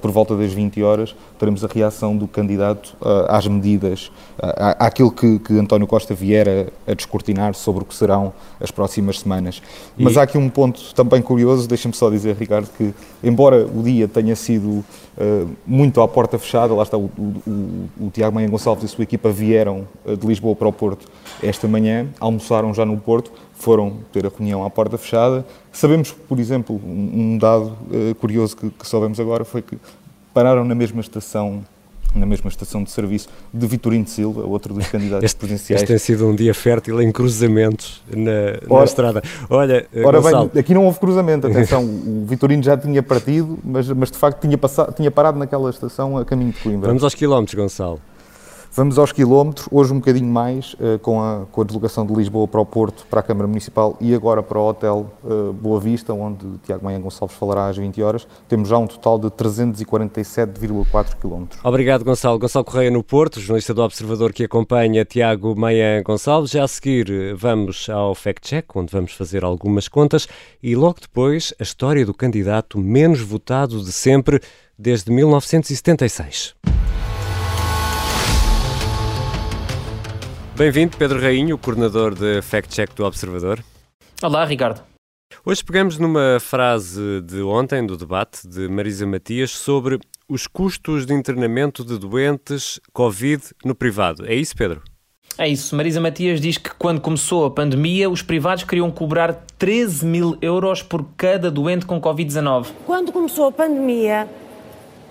por 0.00 0.10
volta 0.10 0.36
das 0.36 0.52
20 0.52 0.82
horas, 0.82 1.14
teremos 1.38 1.64
a 1.64 1.68
reação 1.68 2.16
do 2.16 2.28
candidato 2.28 2.96
uh, 3.00 3.26
às 3.28 3.46
medidas, 3.46 4.10
uh, 4.38 4.76
àquilo 4.78 5.10
que, 5.10 5.38
que, 5.38 5.58
António 5.58 5.86
Costa 5.86 6.14
vier 6.14 6.48
a, 6.48 6.90
a, 6.90 6.94
descortinar 6.94 7.54
sobre 7.54 7.82
o 7.82 7.86
que 7.86 7.94
serão 7.94 8.32
as 8.60 8.70
próximas 8.70 9.20
semanas. 9.20 9.62
E... 9.96 10.04
Mas 10.04 10.16
há 10.16 10.22
aqui 10.22 10.36
um 10.36 10.50
ponto 10.50 10.94
também 10.94 11.22
curioso, 11.22 11.66
deixa-me 11.66 11.94
só 11.94 12.10
dizer, 12.10 12.36
Ricardo, 12.36 12.68
que 12.76 12.92
embora 13.22 13.66
o 13.66 13.82
dia 13.82 14.06
tenha 14.06 14.36
sido 14.36 14.84
muito 15.66 16.00
à 16.00 16.08
porta 16.08 16.38
fechada, 16.38 16.74
lá 16.74 16.82
está 16.82 16.96
o, 16.96 17.10
o, 17.16 17.88
o, 18.00 18.10
Tiago 18.10 18.34
Maia 18.34 18.48
Gonçalves 18.48 18.82
e 18.84 18.86
a 18.86 18.88
sua 18.88 19.04
equipa 19.04 19.30
vieram 19.30 19.86
de 20.18 20.26
Lisboa 20.26 20.56
para 20.56 20.68
o 20.68 20.72
Porto 20.72 21.06
esta 21.42 21.68
manhã, 21.68 22.08
almoçaram 22.18 22.72
já 22.72 22.86
no 22.86 22.96
Porto, 22.98 23.30
foram 23.60 23.98
ter 24.12 24.26
a 24.26 24.30
reunião 24.30 24.64
à 24.64 24.70
porta 24.70 24.96
fechada. 24.96 25.44
Sabemos, 25.70 26.12
por 26.12 26.38
exemplo, 26.38 26.80
um, 26.84 27.36
dado 27.36 27.76
uh, 27.90 28.14
curioso 28.14 28.56
que, 28.56 28.70
que 28.70 28.86
soubemos 28.88 29.20
agora 29.20 29.44
foi 29.44 29.60
que 29.60 29.76
pararam 30.32 30.64
na 30.64 30.74
mesma 30.74 31.00
estação 31.00 31.62
na 32.14 32.26
mesma 32.26 32.48
estação 32.48 32.82
de 32.82 32.90
serviço 32.90 33.28
de 33.52 33.66
Vitorino 33.66 34.04
de 34.04 34.10
Silva, 34.10 34.42
outro 34.42 34.74
dos 34.74 34.86
candidatos 34.88 35.24
este, 35.24 35.36
presidenciais. 35.36 35.82
Este 35.82 35.88
tem 35.88 35.98
sido 35.98 36.26
um 36.26 36.34
dia 36.34 36.54
fértil 36.54 37.00
em 37.00 37.10
cruzamentos 37.12 38.02
na, 38.14 38.30
ora, 38.68 38.80
na 38.80 38.84
estrada. 38.84 39.22
Olha, 39.48 39.86
eh, 39.92 40.04
ora 40.04 40.20
bem, 40.20 40.60
aqui 40.60 40.74
não 40.74 40.86
houve 40.86 40.98
cruzamento, 40.98 41.46
atenção, 41.48 41.84
o 41.84 42.24
Vitorino 42.26 42.62
já 42.62 42.76
tinha 42.76 43.02
partido, 43.02 43.58
mas, 43.64 43.88
mas 43.88 44.10
de 44.10 44.18
facto 44.18 44.40
tinha, 44.40 44.58
passado, 44.58 44.94
tinha 44.94 45.10
parado 45.10 45.38
naquela 45.38 45.70
estação 45.70 46.16
a 46.16 46.24
caminho 46.24 46.52
de 46.52 46.58
Coimbra. 46.60 46.88
Vamos 46.88 47.04
aos 47.04 47.14
quilómetros, 47.14 47.54
Gonçalo. 47.54 48.00
Vamos 48.72 49.00
aos 49.00 49.10
quilómetros, 49.10 49.66
hoje 49.68 49.92
um 49.92 49.96
bocadinho 49.96 50.28
mais, 50.28 50.74
uh, 50.74 50.96
com, 51.00 51.20
a, 51.20 51.44
com 51.50 51.60
a 51.60 51.64
deslocação 51.64 52.06
de 52.06 52.14
Lisboa 52.14 52.46
para 52.46 52.60
o 52.60 52.64
Porto, 52.66 53.04
para 53.10 53.18
a 53.18 53.22
Câmara 53.22 53.48
Municipal 53.48 53.96
e 54.00 54.14
agora 54.14 54.44
para 54.44 54.60
o 54.60 54.68
Hotel 54.68 55.10
uh, 55.24 55.52
Boa 55.52 55.80
Vista, 55.80 56.14
onde 56.14 56.46
Tiago 56.62 56.84
Maia 56.84 57.00
Gonçalves 57.00 57.36
falará 57.36 57.66
às 57.66 57.76
20 57.76 58.00
horas. 58.00 58.28
Temos 58.48 58.68
já 58.68 58.78
um 58.78 58.86
total 58.86 59.18
de 59.18 59.26
347,4 59.26 61.16
quilómetros. 61.20 61.60
Obrigado, 61.64 62.04
Gonçalo. 62.04 62.38
Gonçalo 62.38 62.64
Correia 62.64 62.92
no 62.92 63.02
Porto, 63.02 63.40
jornalista 63.40 63.74
do 63.74 63.82
Observador 63.82 64.32
que 64.32 64.44
acompanha 64.44 65.04
Tiago 65.04 65.58
Maia 65.58 66.00
Gonçalves. 66.04 66.52
Já 66.52 66.62
a 66.62 66.68
seguir 66.68 67.34
vamos 67.34 67.88
ao 67.90 68.14
Fact 68.14 68.48
Check, 68.48 68.76
onde 68.76 68.92
vamos 68.92 69.12
fazer 69.14 69.42
algumas 69.42 69.88
contas 69.88 70.28
e 70.62 70.76
logo 70.76 71.00
depois 71.00 71.52
a 71.58 71.64
história 71.64 72.06
do 72.06 72.14
candidato 72.14 72.78
menos 72.78 73.20
votado 73.20 73.82
de 73.82 73.90
sempre 73.90 74.40
desde 74.78 75.10
1976. 75.10 76.54
Bem-vindo, 80.60 80.94
Pedro 80.94 81.18
Rainho, 81.18 81.56
coordenador 81.56 82.14
de 82.14 82.42
Fact 82.42 82.74
Check 82.74 82.94
do 82.94 83.06
Observador. 83.06 83.64
Olá, 84.22 84.44
Ricardo. 84.44 84.82
Hoje 85.42 85.64
pegamos 85.64 85.96
numa 85.96 86.36
frase 86.38 87.22
de 87.22 87.40
ontem, 87.40 87.86
do 87.86 87.96
debate 87.96 88.46
de 88.46 88.68
Marisa 88.68 89.06
Matias, 89.06 89.52
sobre 89.52 89.98
os 90.28 90.46
custos 90.46 91.06
de 91.06 91.14
internamento 91.14 91.82
de 91.82 91.98
doentes 91.98 92.78
Covid 92.92 93.42
no 93.64 93.74
privado. 93.74 94.26
É 94.26 94.34
isso, 94.34 94.54
Pedro? 94.54 94.82
É 95.38 95.48
isso. 95.48 95.74
Marisa 95.74 95.98
Matias 95.98 96.42
diz 96.42 96.58
que 96.58 96.74
quando 96.74 97.00
começou 97.00 97.46
a 97.46 97.50
pandemia, 97.50 98.10
os 98.10 98.20
privados 98.20 98.64
queriam 98.64 98.90
cobrar 98.90 99.32
13 99.56 100.04
mil 100.04 100.36
euros 100.42 100.82
por 100.82 101.06
cada 101.16 101.50
doente 101.50 101.86
com 101.86 101.98
Covid-19. 101.98 102.66
Quando 102.84 103.12
começou 103.12 103.48
a 103.48 103.52
pandemia, 103.52 104.28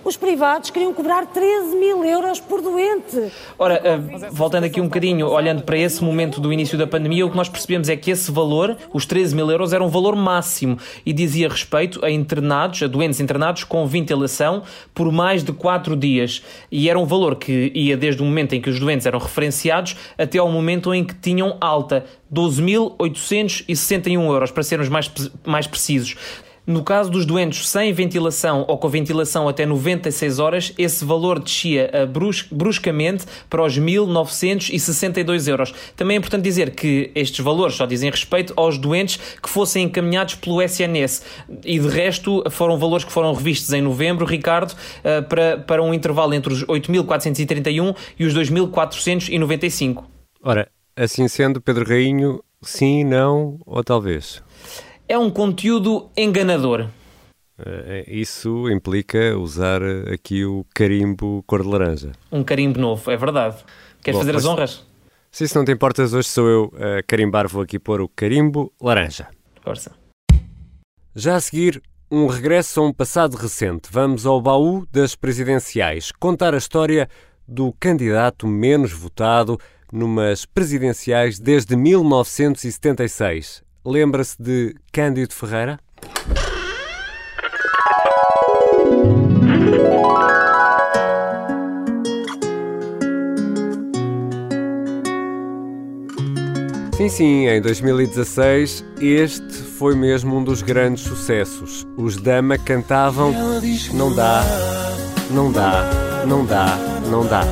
os 0.04 0.16
privados 0.16 0.70
queriam 0.70 0.92
cobrar 0.92 1.26
13 1.26 1.76
mil 1.76 2.04
euros 2.04 2.40
por 2.40 2.62
doente. 2.62 3.30
Ora, 3.58 3.80
uh, 3.80 4.32
voltando 4.32 4.64
aqui 4.64 4.80
um 4.80 4.84
bocadinho, 4.84 5.28
olhando 5.28 5.62
para 5.62 5.76
esse 5.76 6.02
momento 6.02 6.40
do 6.40 6.52
início 6.52 6.78
da 6.78 6.86
pandemia, 6.86 7.26
o 7.26 7.30
que 7.30 7.36
nós 7.36 7.48
percebemos 7.48 7.88
é 7.88 7.96
que 7.96 8.10
esse 8.10 8.30
valor, 8.30 8.76
os 8.92 9.04
13 9.06 9.34
mil 9.34 9.50
euros, 9.50 9.72
era 9.72 9.82
um 9.84 9.88
valor 9.88 10.16
máximo 10.16 10.78
e 11.04 11.12
dizia 11.12 11.48
respeito 11.48 12.04
a 12.04 12.10
internados, 12.10 12.82
a 12.82 12.86
doentes 12.86 13.20
internados 13.20 13.64
com 13.64 13.86
ventilação 13.86 14.62
por 14.94 15.12
mais 15.12 15.44
de 15.44 15.52
4 15.52 15.96
dias. 15.96 16.42
E 16.70 16.88
era 16.88 16.98
um 16.98 17.04
valor 17.04 17.36
que 17.36 17.70
ia 17.74 17.96
desde 17.96 18.22
o 18.22 18.24
momento 18.24 18.54
em 18.54 18.60
que 18.60 18.70
os 18.70 18.80
doentes 18.80 19.06
eram 19.06 19.18
referenciados 19.18 19.96
até 20.16 20.38
ao 20.38 20.50
momento 20.50 20.94
em 20.94 21.04
que 21.04 21.14
tinham 21.14 21.56
alta, 21.60 22.04
12.861 22.32 24.24
euros, 24.24 24.50
para 24.50 24.62
sermos 24.62 24.88
mais, 24.88 25.10
mais 25.44 25.66
precisos. 25.66 26.16
No 26.70 26.84
caso 26.84 27.10
dos 27.10 27.26
doentes 27.26 27.68
sem 27.68 27.92
ventilação 27.92 28.64
ou 28.68 28.78
com 28.78 28.88
ventilação 28.88 29.48
até 29.48 29.66
96 29.66 30.38
horas, 30.38 30.72
esse 30.78 31.04
valor 31.04 31.40
descia 31.40 31.90
brus 32.08 32.46
bruscamente 32.48 33.26
para 33.48 33.64
os 33.64 33.76
1.962 33.76 35.48
euros. 35.48 35.74
Também 35.96 36.14
é 36.14 36.18
importante 36.18 36.44
dizer 36.44 36.70
que 36.70 37.10
estes 37.12 37.44
valores 37.44 37.74
só 37.74 37.86
dizem 37.86 38.08
respeito 38.08 38.52
aos 38.56 38.78
doentes 38.78 39.18
que 39.42 39.50
fossem 39.50 39.86
encaminhados 39.86 40.36
pelo 40.36 40.62
SNS 40.62 41.24
e 41.64 41.76
de 41.76 41.88
resto 41.88 42.44
foram 42.50 42.78
valores 42.78 43.04
que 43.04 43.10
foram 43.10 43.34
revistos 43.34 43.72
em 43.72 43.82
novembro, 43.82 44.24
Ricardo, 44.24 44.70
uh, 44.70 45.24
para, 45.28 45.58
para 45.58 45.82
um 45.82 45.92
intervalo 45.92 46.34
entre 46.34 46.52
os 46.52 46.64
8.431 46.66 47.96
e 48.16 48.24
os 48.24 48.32
2.495. 48.32 50.04
Ora, 50.40 50.68
assim 50.94 51.26
sendo, 51.26 51.60
Pedro 51.60 51.84
Rainho, 51.84 52.40
sim, 52.62 53.02
não 53.02 53.58
ou 53.66 53.82
talvez? 53.82 54.40
É 55.10 55.18
um 55.18 55.28
conteúdo 55.28 56.08
enganador. 56.16 56.88
Uh, 57.58 58.06
isso 58.06 58.70
implica 58.70 59.36
usar 59.36 59.82
aqui 60.14 60.44
o 60.44 60.64
carimbo 60.72 61.42
cor 61.48 61.62
de 61.62 61.68
laranja. 61.68 62.12
Um 62.30 62.44
carimbo 62.44 62.78
novo, 62.78 63.10
é 63.10 63.16
verdade. 63.16 63.56
Queres 64.00 64.20
Bom, 64.20 64.24
fazer 64.24 64.36
as 64.36 64.46
honras? 64.46 64.86
Se 65.32 65.42
isso 65.44 65.58
não 65.58 65.64
te 65.64 65.72
importas, 65.72 66.14
hoje 66.14 66.28
sou 66.28 66.48
eu 66.48 66.72
a 66.76 67.02
carimbar, 67.02 67.48
vou 67.48 67.62
aqui 67.62 67.76
pôr 67.76 68.00
o 68.00 68.08
carimbo 68.08 68.72
laranja. 68.80 69.26
Força. 69.60 69.90
Já 71.14 71.34
a 71.34 71.40
seguir, 71.40 71.82
um 72.08 72.28
regresso 72.28 72.80
a 72.80 72.84
um 72.84 72.92
passado 72.92 73.36
recente. 73.36 73.88
Vamos 73.90 74.24
ao 74.26 74.40
baú 74.40 74.86
das 74.92 75.16
presidenciais, 75.16 76.12
contar 76.12 76.54
a 76.54 76.58
história 76.58 77.08
do 77.48 77.72
candidato 77.80 78.46
menos 78.46 78.92
votado 78.92 79.58
numas 79.92 80.46
presidenciais 80.46 81.40
desde 81.40 81.74
1976. 81.74 83.68
Lembra-se 83.84 84.36
de 84.38 84.74
Cândido 84.92 85.32
Ferreira? 85.32 85.80
Sim, 96.94 97.08
sim, 97.08 97.48
em 97.48 97.62
2016 97.62 98.84
este 99.00 99.54
foi 99.78 99.94
mesmo 99.94 100.36
um 100.36 100.44
dos 100.44 100.60
grandes 100.60 101.02
sucessos. 101.02 101.86
Os 101.96 102.18
Dama 102.18 102.58
cantavam 102.58 103.32
Não 103.94 104.14
dá, 104.14 104.42
não 105.30 105.50
dá, 105.50 106.24
não 106.26 106.44
dá, 106.44 106.76
não 107.10 107.26
dá. 107.26 107.44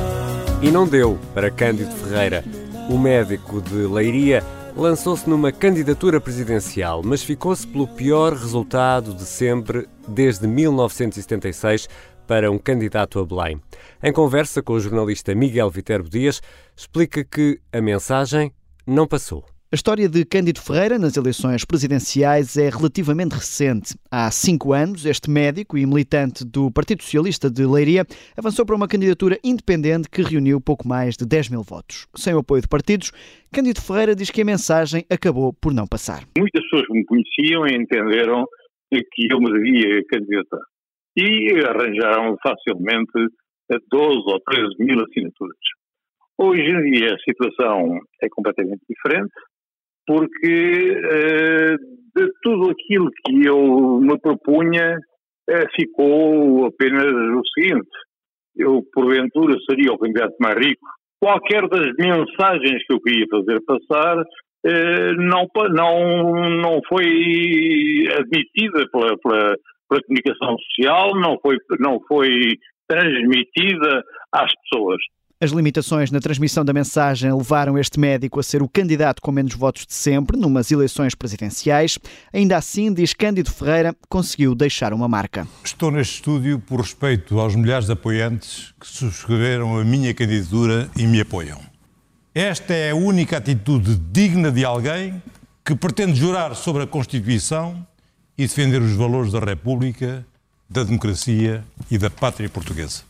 E 0.61 0.69
não 0.69 0.87
deu 0.87 1.17
para 1.33 1.49
Cândido 1.49 1.91
Ferreira. 1.95 2.45
O 2.87 2.99
médico 2.99 3.59
de 3.61 3.87
Leiria 3.87 4.43
lançou-se 4.79 5.29
numa 5.29 5.51
candidatura 5.51 6.21
presidencial, 6.21 7.01
mas 7.03 7.21
ficou-se 7.21 7.67
pelo 7.67 7.85
pior 7.85 8.31
resultado 8.31 9.13
de 9.13 9.25
sempre 9.25 9.87
desde 10.07 10.47
1976 10.47 11.89
para 12.25 12.49
um 12.49 12.57
candidato 12.57 13.19
a 13.19 13.25
Belém. 13.25 13.61
Em 14.01 14.13
conversa 14.13 14.63
com 14.63 14.73
o 14.73 14.79
jornalista 14.79 15.35
Miguel 15.35 15.69
Viterbo 15.69 16.09
Dias, 16.09 16.41
explica 16.75 17.25
que 17.25 17.59
a 17.73 17.81
mensagem 17.81 18.53
não 18.87 19.05
passou. 19.05 19.43
A 19.71 19.75
história 19.75 20.09
de 20.09 20.25
Cândido 20.25 20.59
Ferreira 20.59 20.97
nas 20.97 21.15
eleições 21.15 21.63
presidenciais 21.63 22.57
é 22.57 22.69
relativamente 22.69 23.33
recente. 23.33 23.93
Há 24.09 24.31
cinco 24.31 24.73
anos, 24.73 25.05
este 25.05 25.29
médico 25.29 25.77
e 25.77 25.85
militante 25.85 26.43
do 26.43 26.71
Partido 26.71 27.03
Socialista 27.03 27.51
de 27.51 27.63
Leiria 27.67 28.03
avançou 28.35 28.65
para 28.65 28.75
uma 28.75 28.87
candidatura 28.87 29.37
independente 29.43 30.09
que 30.09 30.23
reuniu 30.23 30.59
pouco 30.59 30.87
mais 30.87 31.15
de 31.15 31.23
10 31.23 31.49
mil 31.49 31.61
votos. 31.61 32.07
Sem 32.15 32.33
o 32.33 32.39
apoio 32.39 32.63
de 32.63 32.67
partidos, 32.67 33.11
Cândido 33.53 33.79
Ferreira 33.79 34.15
diz 34.15 34.31
que 34.31 34.41
a 34.41 34.45
mensagem 34.45 35.05
acabou 35.07 35.53
por 35.53 35.71
não 35.71 35.85
passar. 35.85 36.23
Muitas 36.35 36.63
pessoas 36.63 36.87
me 36.89 37.05
conheciam 37.05 37.67
e 37.67 37.75
entenderam 37.75 38.45
que 38.91 39.27
eu 39.31 39.39
me 39.39 39.51
devia 39.53 40.03
candidatar. 40.09 40.65
E 41.15 41.63
arranjaram 41.63 42.35
facilmente 42.41 43.13
12 43.69 44.17
ou 44.25 44.39
13 44.49 44.67
mil 44.79 44.99
assinaturas. 45.05 45.57
Hoje 46.39 46.61
em 46.61 46.91
dia 46.91 47.13
a 47.13 47.19
situação 47.19 47.99
é 48.23 48.29
completamente 48.29 48.81
diferente, 48.89 49.29
porque 50.09 50.91
uh, 50.91 51.77
de 52.17 52.31
tudo 52.41 52.71
aquilo 52.71 53.11
que 53.23 53.45
eu 53.45 53.99
me 54.01 54.19
propunha 54.19 54.97
uh, 54.97 55.67
ficou 55.75 56.65
apenas 56.65 57.05
o 57.05 57.41
seguinte: 57.53 57.87
eu, 58.55 58.81
porventura, 58.91 59.55
seria 59.69 59.93
o 59.93 59.99
candidato 59.99 60.33
mais 60.41 60.57
rico. 60.57 60.81
Qualquer 61.21 61.67
das 61.69 61.93
mensagens 61.99 62.83
que 62.87 62.93
eu 62.93 62.99
queria 63.01 63.27
fazer 63.29 63.61
passar 63.65 64.17
uh, 64.17 65.13
não, 65.17 65.47
não, 65.75 66.57
não 66.57 66.81
foi 66.89 68.07
admitida 68.17 68.89
pela, 68.91 69.15
pela, 69.19 69.55
pela 69.87 70.01
comunicação 70.07 70.57
social, 70.57 71.11
não 71.19 71.37
foi, 71.39 71.55
não 71.79 71.99
foi 72.07 72.57
transmitida 72.87 74.03
às 74.33 74.51
pessoas. 74.63 74.97
As 75.41 75.51
limitações 75.51 76.11
na 76.11 76.19
transmissão 76.19 76.65
da 76.65 76.73
mensagem 76.73 77.31
levaram 77.31 77.77
este 77.77 77.97
médico 77.97 78.41
a 78.41 78.43
ser 78.43 78.61
o 78.61 78.67
candidato 78.67 79.21
com 79.21 79.31
menos 79.31 79.53
votos 79.53 79.85
de 79.85 79.93
sempre 79.93 80.35
numas 80.35 80.69
eleições 80.69 81.15
presidenciais. 81.15 81.97
Ainda 82.33 82.57
assim, 82.57 82.93
diz 82.93 83.13
Cândido 83.13 83.49
Ferreira, 83.49 83.95
conseguiu 84.09 84.53
deixar 84.53 84.91
uma 84.93 85.07
marca. 85.07 85.47
Estou 85.63 85.91
neste 85.91 86.15
estúdio 86.15 86.59
por 86.59 86.81
respeito 86.81 87.39
aos 87.39 87.55
milhares 87.55 87.85
de 87.85 87.93
apoiantes 87.93 88.73
que 88.77 88.85
subscreveram 88.85 89.79
a 89.79 89.85
minha 89.85 90.13
candidatura 90.13 90.89
e 90.97 91.07
me 91.07 91.21
apoiam. 91.21 91.61
Esta 92.35 92.73
é 92.73 92.91
a 92.91 92.95
única 92.95 93.37
atitude 93.37 93.95
digna 93.95 94.51
de 94.51 94.65
alguém 94.65 95.23
que 95.63 95.73
pretende 95.73 96.19
jurar 96.19 96.53
sobre 96.53 96.83
a 96.83 96.87
Constituição 96.87 97.87
e 98.37 98.45
defender 98.45 98.81
os 98.81 98.91
valores 98.91 99.31
da 99.31 99.39
República, 99.39 100.25
da 100.69 100.83
democracia 100.83 101.63
e 101.89 101.97
da 101.97 102.09
pátria 102.09 102.49
portuguesa. 102.49 103.08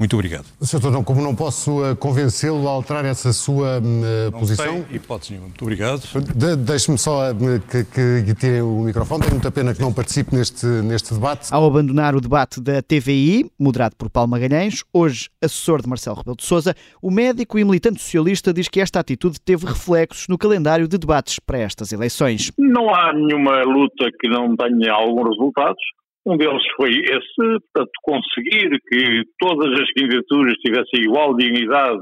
Muito 0.00 0.14
obrigado. 0.14 0.46
Sr. 0.62 0.80
Tornão, 0.80 1.04
como 1.04 1.20
não 1.20 1.36
posso 1.36 1.82
uh, 1.82 1.94
convencê-lo 1.94 2.66
a 2.66 2.70
alterar 2.70 3.04
essa 3.04 3.34
sua 3.34 3.80
uh, 3.80 4.30
não 4.32 4.40
posição... 4.40 4.82
Tem 4.82 4.96
hipótese 4.96 5.32
nenhuma. 5.32 5.48
Muito 5.48 5.62
obrigado. 5.62 6.00
De, 6.34 6.56
Deixe-me 6.56 6.96
só 6.96 7.30
uh, 7.30 7.34
que, 7.70 7.84
que, 7.84 8.22
que 8.24 8.34
tirem 8.34 8.62
o 8.62 8.80
microfone. 8.80 9.20
Tenho 9.20 9.34
muita 9.34 9.50
pena 9.50 9.74
que 9.74 9.80
não 9.82 9.92
participe 9.92 10.34
neste, 10.34 10.64
neste 10.64 11.12
debate. 11.12 11.52
Ao 11.52 11.66
abandonar 11.66 12.14
o 12.14 12.20
debate 12.22 12.62
da 12.62 12.80
TVI, 12.80 13.50
moderado 13.58 13.94
por 13.94 14.08
Paulo 14.08 14.30
Magalhães, 14.30 14.82
hoje 14.90 15.28
assessor 15.38 15.82
de 15.82 15.88
Marcelo 15.90 16.16
Rebelo 16.16 16.36
de 16.36 16.44
Sousa, 16.44 16.74
o 17.02 17.10
médico 17.10 17.58
e 17.58 17.64
militante 17.64 18.00
socialista 18.00 18.54
diz 18.54 18.68
que 18.68 18.80
esta 18.80 19.00
atitude 19.00 19.38
teve 19.38 19.66
reflexos 19.66 20.28
no 20.28 20.38
calendário 20.38 20.88
de 20.88 20.96
debates 20.96 21.38
para 21.38 21.58
estas 21.58 21.92
eleições. 21.92 22.50
Não 22.56 22.88
há 22.94 23.12
nenhuma 23.12 23.62
luta 23.64 24.08
que 24.18 24.30
não 24.30 24.56
tenha 24.56 24.94
alguns 24.94 25.28
resultados. 25.28 25.82
Um 26.26 26.36
deles 26.36 26.62
foi 26.76 26.90
esse, 26.90 27.60
portanto, 27.72 27.90
conseguir 28.02 28.78
que 28.88 29.22
todas 29.38 29.80
as 29.80 29.90
candidaturas 29.92 30.54
tivessem 30.56 31.02
igual 31.02 31.34
dignidade, 31.36 32.00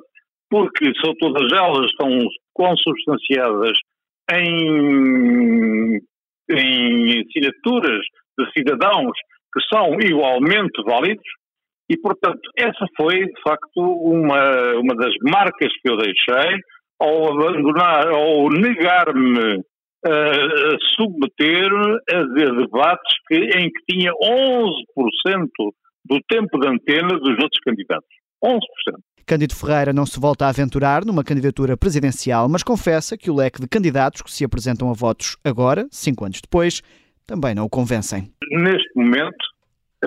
porque 0.51 0.93
são 1.05 1.15
todas 1.19 1.53
elas 1.53 1.87
estão 1.87 2.09
consubstanciadas 2.53 3.79
em, 4.33 6.01
em 6.51 7.21
assinaturas 7.21 8.01
de 8.39 8.53
cidadãos 8.57 9.17
que 9.53 9.61
são 9.73 9.95
igualmente 10.01 10.83
válidos, 10.85 11.25
e, 11.91 11.97
portanto, 11.97 12.41
essa 12.57 12.87
foi, 12.97 13.25
de 13.25 13.43
facto, 13.43 13.81
uma, 13.81 14.75
uma 14.77 14.95
das 14.95 15.15
marcas 15.23 15.73
que 15.81 15.91
eu 15.91 15.97
deixei 15.97 16.59
ao 17.01 17.33
abandonar, 17.33 18.09
ao 18.09 18.51
negar-me 18.51 19.63
uh, 20.07 20.77
submeter 20.95 21.71
a 22.11 22.25
debates 22.61 23.17
que, 23.27 23.37
em 23.37 23.71
que 23.71 23.93
tinha 23.95 24.13
11% 24.13 25.49
do 26.05 26.21
tempo 26.29 26.59
de 26.59 26.69
antena 26.69 27.19
dos 27.19 27.39
outros 27.43 27.61
candidatos. 27.65 28.09
11%. 28.45 28.59
Cândido 29.27 29.55
Ferreira 29.55 29.93
não 29.93 30.07
se 30.07 30.19
volta 30.19 30.47
a 30.47 30.49
aventurar 30.49 31.05
numa 31.05 31.23
candidatura 31.23 31.77
presidencial, 31.77 32.49
mas 32.49 32.63
confessa 32.63 33.17
que 33.17 33.31
o 33.31 33.37
leque 33.37 33.61
de 33.61 33.69
candidatos 33.69 34.23
que 34.23 34.31
se 34.31 34.43
apresentam 34.43 34.89
a 34.91 34.95
votos 34.95 35.37
agora, 35.45 35.87
cinco 35.91 36.25
anos 36.25 36.41
depois, 36.41 36.81
também 37.27 37.55
não 37.55 37.67
o 37.67 37.69
convencem. 37.69 38.33
Neste 38.51 38.89
momento, 38.97 39.37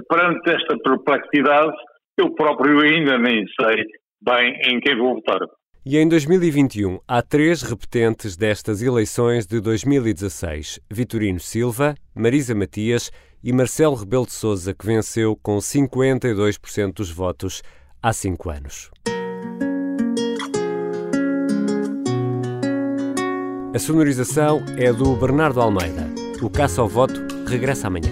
perante 0.10 0.50
esta 0.50 0.76
perplexidade, 0.80 1.72
eu 2.18 2.34
próprio 2.34 2.80
ainda 2.80 3.20
nem 3.20 3.46
sei 3.60 3.86
bem 4.24 4.58
em 4.66 4.80
quem 4.80 4.98
vou 4.98 5.16
votar. 5.16 5.40
E 5.84 5.98
em 5.98 6.08
2021 6.08 7.00
há 7.08 7.24
três 7.24 7.64
repetentes 7.64 8.38
destas 8.38 8.84
eleições 8.84 9.48
de 9.48 9.60
2016: 9.60 10.80
Vitorino 10.88 11.40
Silva, 11.40 11.96
Marisa 12.14 12.54
Matias 12.54 13.12
e 13.44 13.52
Marcelo 13.52 13.96
Rebelo 13.96 14.28
de 14.28 14.32
Sousa, 14.32 14.76
que 14.76 14.86
venceu 14.86 15.36
com 15.42 15.58
52% 15.58 16.94
dos 16.94 17.10
votos 17.10 17.64
há 18.00 18.14
cinco 18.14 18.52
anos. 18.52 18.92
A 23.74 23.80
sonorização 23.80 24.64
é 24.78 24.94
do 24.94 25.16
Bernardo 25.16 25.62
Almeida. 25.62 26.08
O 26.44 26.50
Caça 26.50 26.82
ao 26.82 26.88
Voto 26.88 27.20
regressa 27.48 27.88
amanhã. 27.88 28.12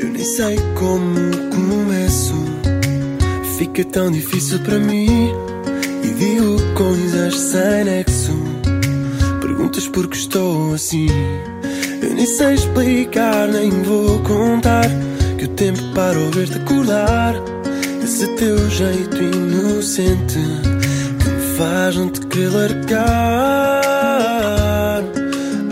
Eu 0.00 0.08
nem 0.08 0.24
sei 0.24 0.56
como 0.78 1.20
começo 1.50 2.63
Fica 3.56 3.84
tão 3.84 4.10
difícil 4.10 4.58
para 4.58 4.80
mim 4.80 5.32
e 6.02 6.08
digo 6.08 6.56
coisas 6.74 7.38
sem 7.38 7.84
nexo. 7.84 8.32
Perguntas 9.40 9.86
porque 9.86 10.16
estou 10.16 10.74
assim. 10.74 11.06
Eu 12.02 12.14
nem 12.14 12.26
sei 12.26 12.54
explicar, 12.54 13.46
nem 13.46 13.70
vou 13.84 14.18
contar. 14.20 14.86
Que 15.38 15.44
o 15.44 15.48
tempo 15.48 15.80
para 15.94 16.18
ouvir-te 16.18 16.58
acordar. 16.58 17.36
Esse 18.02 18.26
teu 18.34 18.58
jeito 18.70 19.22
inocente 19.22 20.40
que 21.20 21.28
me 21.28 21.56
faz 21.56 21.94
não 21.94 22.10
te 22.10 22.26
querer 22.26 22.50
largar. 22.50 23.84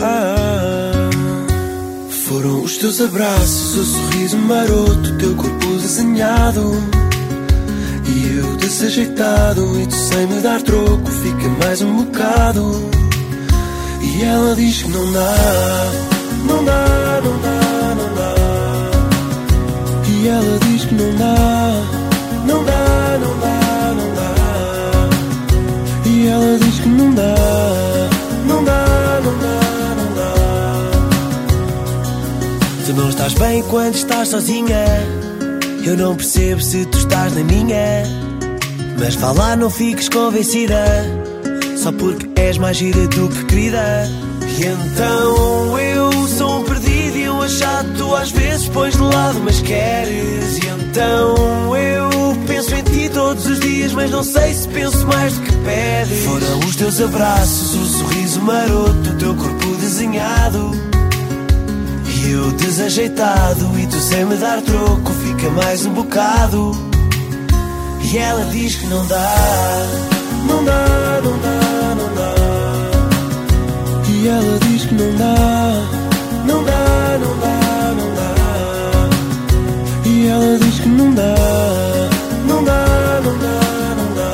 Ah, 0.01 1.09
foram 2.09 2.63
os 2.63 2.77
teus 2.77 3.01
abraços, 3.01 3.75
o 3.75 3.83
sorriso 3.83 4.37
maroto, 4.37 5.17
teu 5.17 5.35
corpo 5.35 5.67
desenhado 5.75 7.02
e 8.15 8.37
eu 8.37 8.55
desajeitado 8.57 9.79
e 9.81 9.87
tu 9.87 9.95
sem 9.95 10.27
me 10.27 10.41
dar 10.41 10.61
troco 10.61 11.09
Fica 11.11 11.49
mais 11.65 11.81
um 11.81 12.03
bocado 12.03 12.89
E 14.01 14.23
ela 14.23 14.55
diz 14.55 14.83
que 14.83 14.89
não 14.89 15.11
dá 15.11 16.13
Não 16.47 16.63
dá, 16.65 17.21
não 17.23 17.39
dá, 17.41 17.95
não 17.95 18.15
dá. 18.15 18.33
E 20.23 20.27
ela 20.27 20.59
diz 20.59 20.85
que 20.85 20.95
não 20.95 21.15
dá. 21.15 21.35
Não 22.45 22.63
dá, 22.63 23.17
não 23.19 23.39
dá, 23.39 23.93
não 23.93 24.13
dá. 24.15 24.33
E 26.05 26.27
ela 26.27 26.59
diz 26.59 26.79
que 26.79 26.89
não 26.89 27.13
dá. 27.13 27.35
Não 28.45 28.63
dá, 28.63 29.21
não 29.23 29.37
dá, 29.39 29.59
não 29.97 30.13
dá. 30.15 30.33
Tu 32.85 32.93
não 32.93 33.09
estás 33.09 33.33
bem 33.33 33.63
quando 33.63 33.95
estás 33.95 34.29
sozinha. 34.29 34.85
Eu 35.85 35.97
não 35.97 36.15
percebo 36.15 36.61
se 36.61 36.82
minha. 37.41 38.03
Mas 38.99 39.15
vá 39.15 39.31
lá, 39.31 39.55
não 39.55 39.69
fiques 39.69 40.09
convencida. 40.09 40.83
Só 41.77 41.91
porque 41.91 42.29
és 42.39 42.57
mais 42.57 42.77
gira 42.77 43.07
do 43.07 43.29
que 43.29 43.45
querida. 43.45 44.09
E 44.57 44.65
então 44.65 45.79
eu 45.79 46.27
sou 46.27 46.59
um 46.59 46.63
perdido 46.63 47.17
e 47.17 47.29
um 47.29 47.41
achado. 47.41 47.89
Tu 47.97 48.15
às 48.15 48.31
vezes 48.31 48.67
pões 48.69 48.93
de 48.93 49.01
lado, 49.01 49.41
mas 49.43 49.61
queres. 49.61 50.57
E 50.57 50.67
então 50.67 51.75
eu 51.75 52.37
penso 52.47 52.75
em 52.75 52.83
ti 52.83 53.09
todos 53.09 53.45
os 53.45 53.59
dias, 53.59 53.93
mas 53.93 54.11
não 54.11 54.23
sei 54.23 54.53
se 54.53 54.67
penso 54.67 55.05
mais 55.07 55.33
do 55.33 55.41
que 55.41 55.51
pedes. 55.57 56.23
Foram 56.25 56.59
os 56.59 56.75
teus 56.75 57.01
abraços, 57.01 57.73
o 57.73 57.85
sorriso 57.85 58.41
maroto, 58.41 59.09
o 59.09 59.17
teu 59.17 59.35
corpo 59.35 59.75
desenhado. 59.77 60.71
E 62.05 62.31
eu 62.31 62.51
desajeitado, 62.51 63.79
e 63.79 63.87
tu 63.87 63.99
sem 63.99 64.23
me 64.25 64.35
dar 64.35 64.61
troco, 64.61 65.11
fica 65.13 65.49
mais 65.49 65.85
um 65.85 65.93
bocado. 65.93 66.92
E 68.13 68.17
ela 68.19 68.45
diz 68.45 68.75
que 68.75 68.85
não 68.85 69.03
dá, 69.07 69.35
não 70.47 70.63
dá, 70.63 71.19
não 71.23 71.35
dá, 71.39 71.95
não 71.95 72.13
dá. 72.13 72.35
E 74.07 74.27
ela 74.27 74.59
diz 74.59 74.85
que 74.85 74.93
não 74.93 75.15
dá, 75.15 75.35
não 76.45 76.63
dá, 76.63 77.17
não 77.19 77.39
dá, 77.39 77.95
não 77.97 78.13
dá. 78.13 78.35
E 80.05 80.27
ela 80.27 80.59
diz 80.59 80.79
que 80.79 80.89
não 80.89 81.11
dá, 81.15 81.35
não 82.47 82.63
dá, 82.63 83.19
não 83.23 83.35
dá, 83.39 83.95
não 83.97 84.13
dá. 84.13 84.33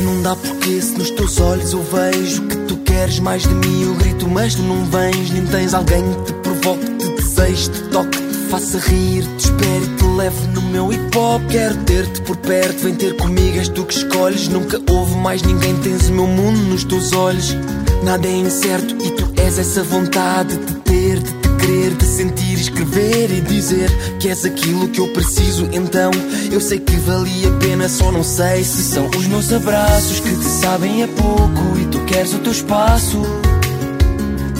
Não 0.00 0.22
dá 0.22 0.34
porque 0.34 0.80
se 0.80 0.96
nos 0.96 1.10
teus 1.10 1.40
olhos 1.40 1.74
eu 1.74 1.82
vejo 1.82 2.40
que 2.44 2.56
tu 2.56 2.78
queres 2.78 3.18
mais 3.18 3.42
de 3.42 3.52
mim, 3.52 3.82
eu 3.82 3.94
grito, 3.96 4.26
mas 4.26 4.54
tu 4.54 4.62
não 4.62 4.82
vens, 4.86 5.30
nem 5.30 5.44
tens 5.44 5.74
alguém 5.74 6.02
que 6.10 6.22
te 6.22 6.32
provoque, 6.40 6.86
te 6.96 7.10
deseje, 7.10 7.68
te 7.68 7.82
toque, 7.90 8.23
faça 8.54 8.78
rir, 8.78 9.24
te 9.36 9.46
espere 9.46 9.84
e 9.84 9.96
te 9.96 10.04
leve 10.04 10.46
no 10.52 10.62
meu 10.62 10.92
hip 10.92 11.18
hop. 11.18 11.42
Quero 11.50 11.76
ter-te 11.78 12.20
por 12.20 12.36
perto, 12.36 12.84
vem 12.84 12.94
ter 12.94 13.16
comigo, 13.16 13.58
és 13.58 13.68
tu 13.68 13.84
que 13.84 13.96
escolhes. 13.96 14.46
Nunca 14.46 14.80
houve 14.92 15.16
mais 15.16 15.42
ninguém, 15.42 15.76
tens 15.78 16.08
o 16.08 16.12
meu 16.12 16.28
mundo 16.28 16.60
nos 16.70 16.84
teus 16.84 17.12
olhos. 17.12 17.56
Nada 18.04 18.28
é 18.28 18.30
incerto 18.30 18.94
e 19.04 19.10
tu 19.10 19.32
és 19.40 19.58
essa 19.58 19.82
vontade 19.82 20.56
de 20.56 20.74
ter, 20.74 21.18
de 21.18 21.32
te 21.32 21.48
querer, 21.58 21.94
de 21.94 22.04
sentir, 22.04 22.54
escrever 22.54 23.32
e 23.32 23.40
dizer 23.40 23.90
que 24.20 24.28
és 24.28 24.44
aquilo 24.44 24.88
que 24.88 25.00
eu 25.00 25.08
preciso. 25.08 25.68
Então 25.72 26.12
eu 26.52 26.60
sei 26.60 26.78
que 26.78 26.94
valia 26.98 27.48
a 27.48 27.58
pena, 27.58 27.88
só 27.88 28.12
não 28.12 28.22
sei 28.22 28.62
se 28.62 28.84
são 28.84 29.08
os 29.08 29.26
meus 29.26 29.52
abraços 29.52 30.20
que 30.20 30.30
te 30.30 30.44
sabem 30.44 31.02
a 31.02 31.08
pouco 31.08 31.76
e 31.80 31.86
tu 31.86 31.98
queres 32.04 32.32
o 32.32 32.38
teu 32.38 32.52
espaço. 32.52 33.20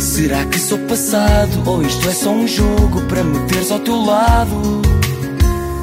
Será 0.05 0.45
que 0.45 0.61
sou 0.61 0.77
passado 0.81 1.63
ou 1.65 1.83
isto 1.83 2.07
é 2.07 2.13
só 2.13 2.31
um 2.31 2.47
jogo 2.47 3.01
para 3.09 3.25
me 3.25 3.39
teres 3.49 3.71
ao 3.71 3.79
teu 3.79 4.05
lado? 4.05 4.83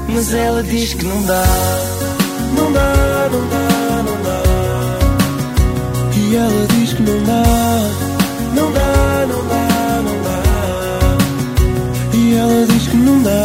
Mas 0.07 0.31
ela 0.31 0.61
diz 0.61 0.93
que 0.93 1.03
não 1.03 1.23
dá, 1.23 1.43
não 2.55 2.71
dá, 2.71 3.29
não 3.31 3.49
dá, 3.49 4.03
não 4.03 4.21
dá. 4.21 4.43
E 6.15 6.35
ela 6.35 6.67
diz 6.67 6.93
que 6.93 7.01
não 7.01 7.23
dá, 7.23 7.43
não 8.53 8.71
dá, 8.71 9.25
não 9.27 9.47
dá, 9.47 10.01
não 10.05 10.21
dá. 10.21 10.43
E 12.13 12.35
ela 12.35 12.67
diz 12.67 12.87
que 12.87 12.97
não 12.97 13.23
dá, 13.23 13.43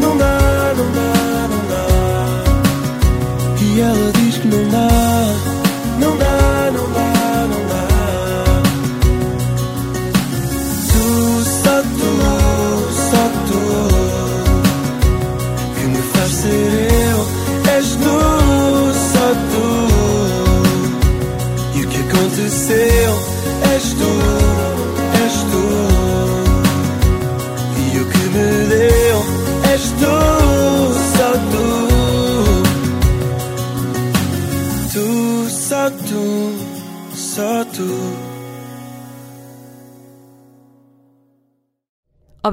não 0.00 0.16
dá, 0.16 0.74
não 0.76 0.92
dá, 0.92 1.48
não 1.50 1.62
dá. 1.68 1.86
E 3.60 3.80
ela 3.80 4.12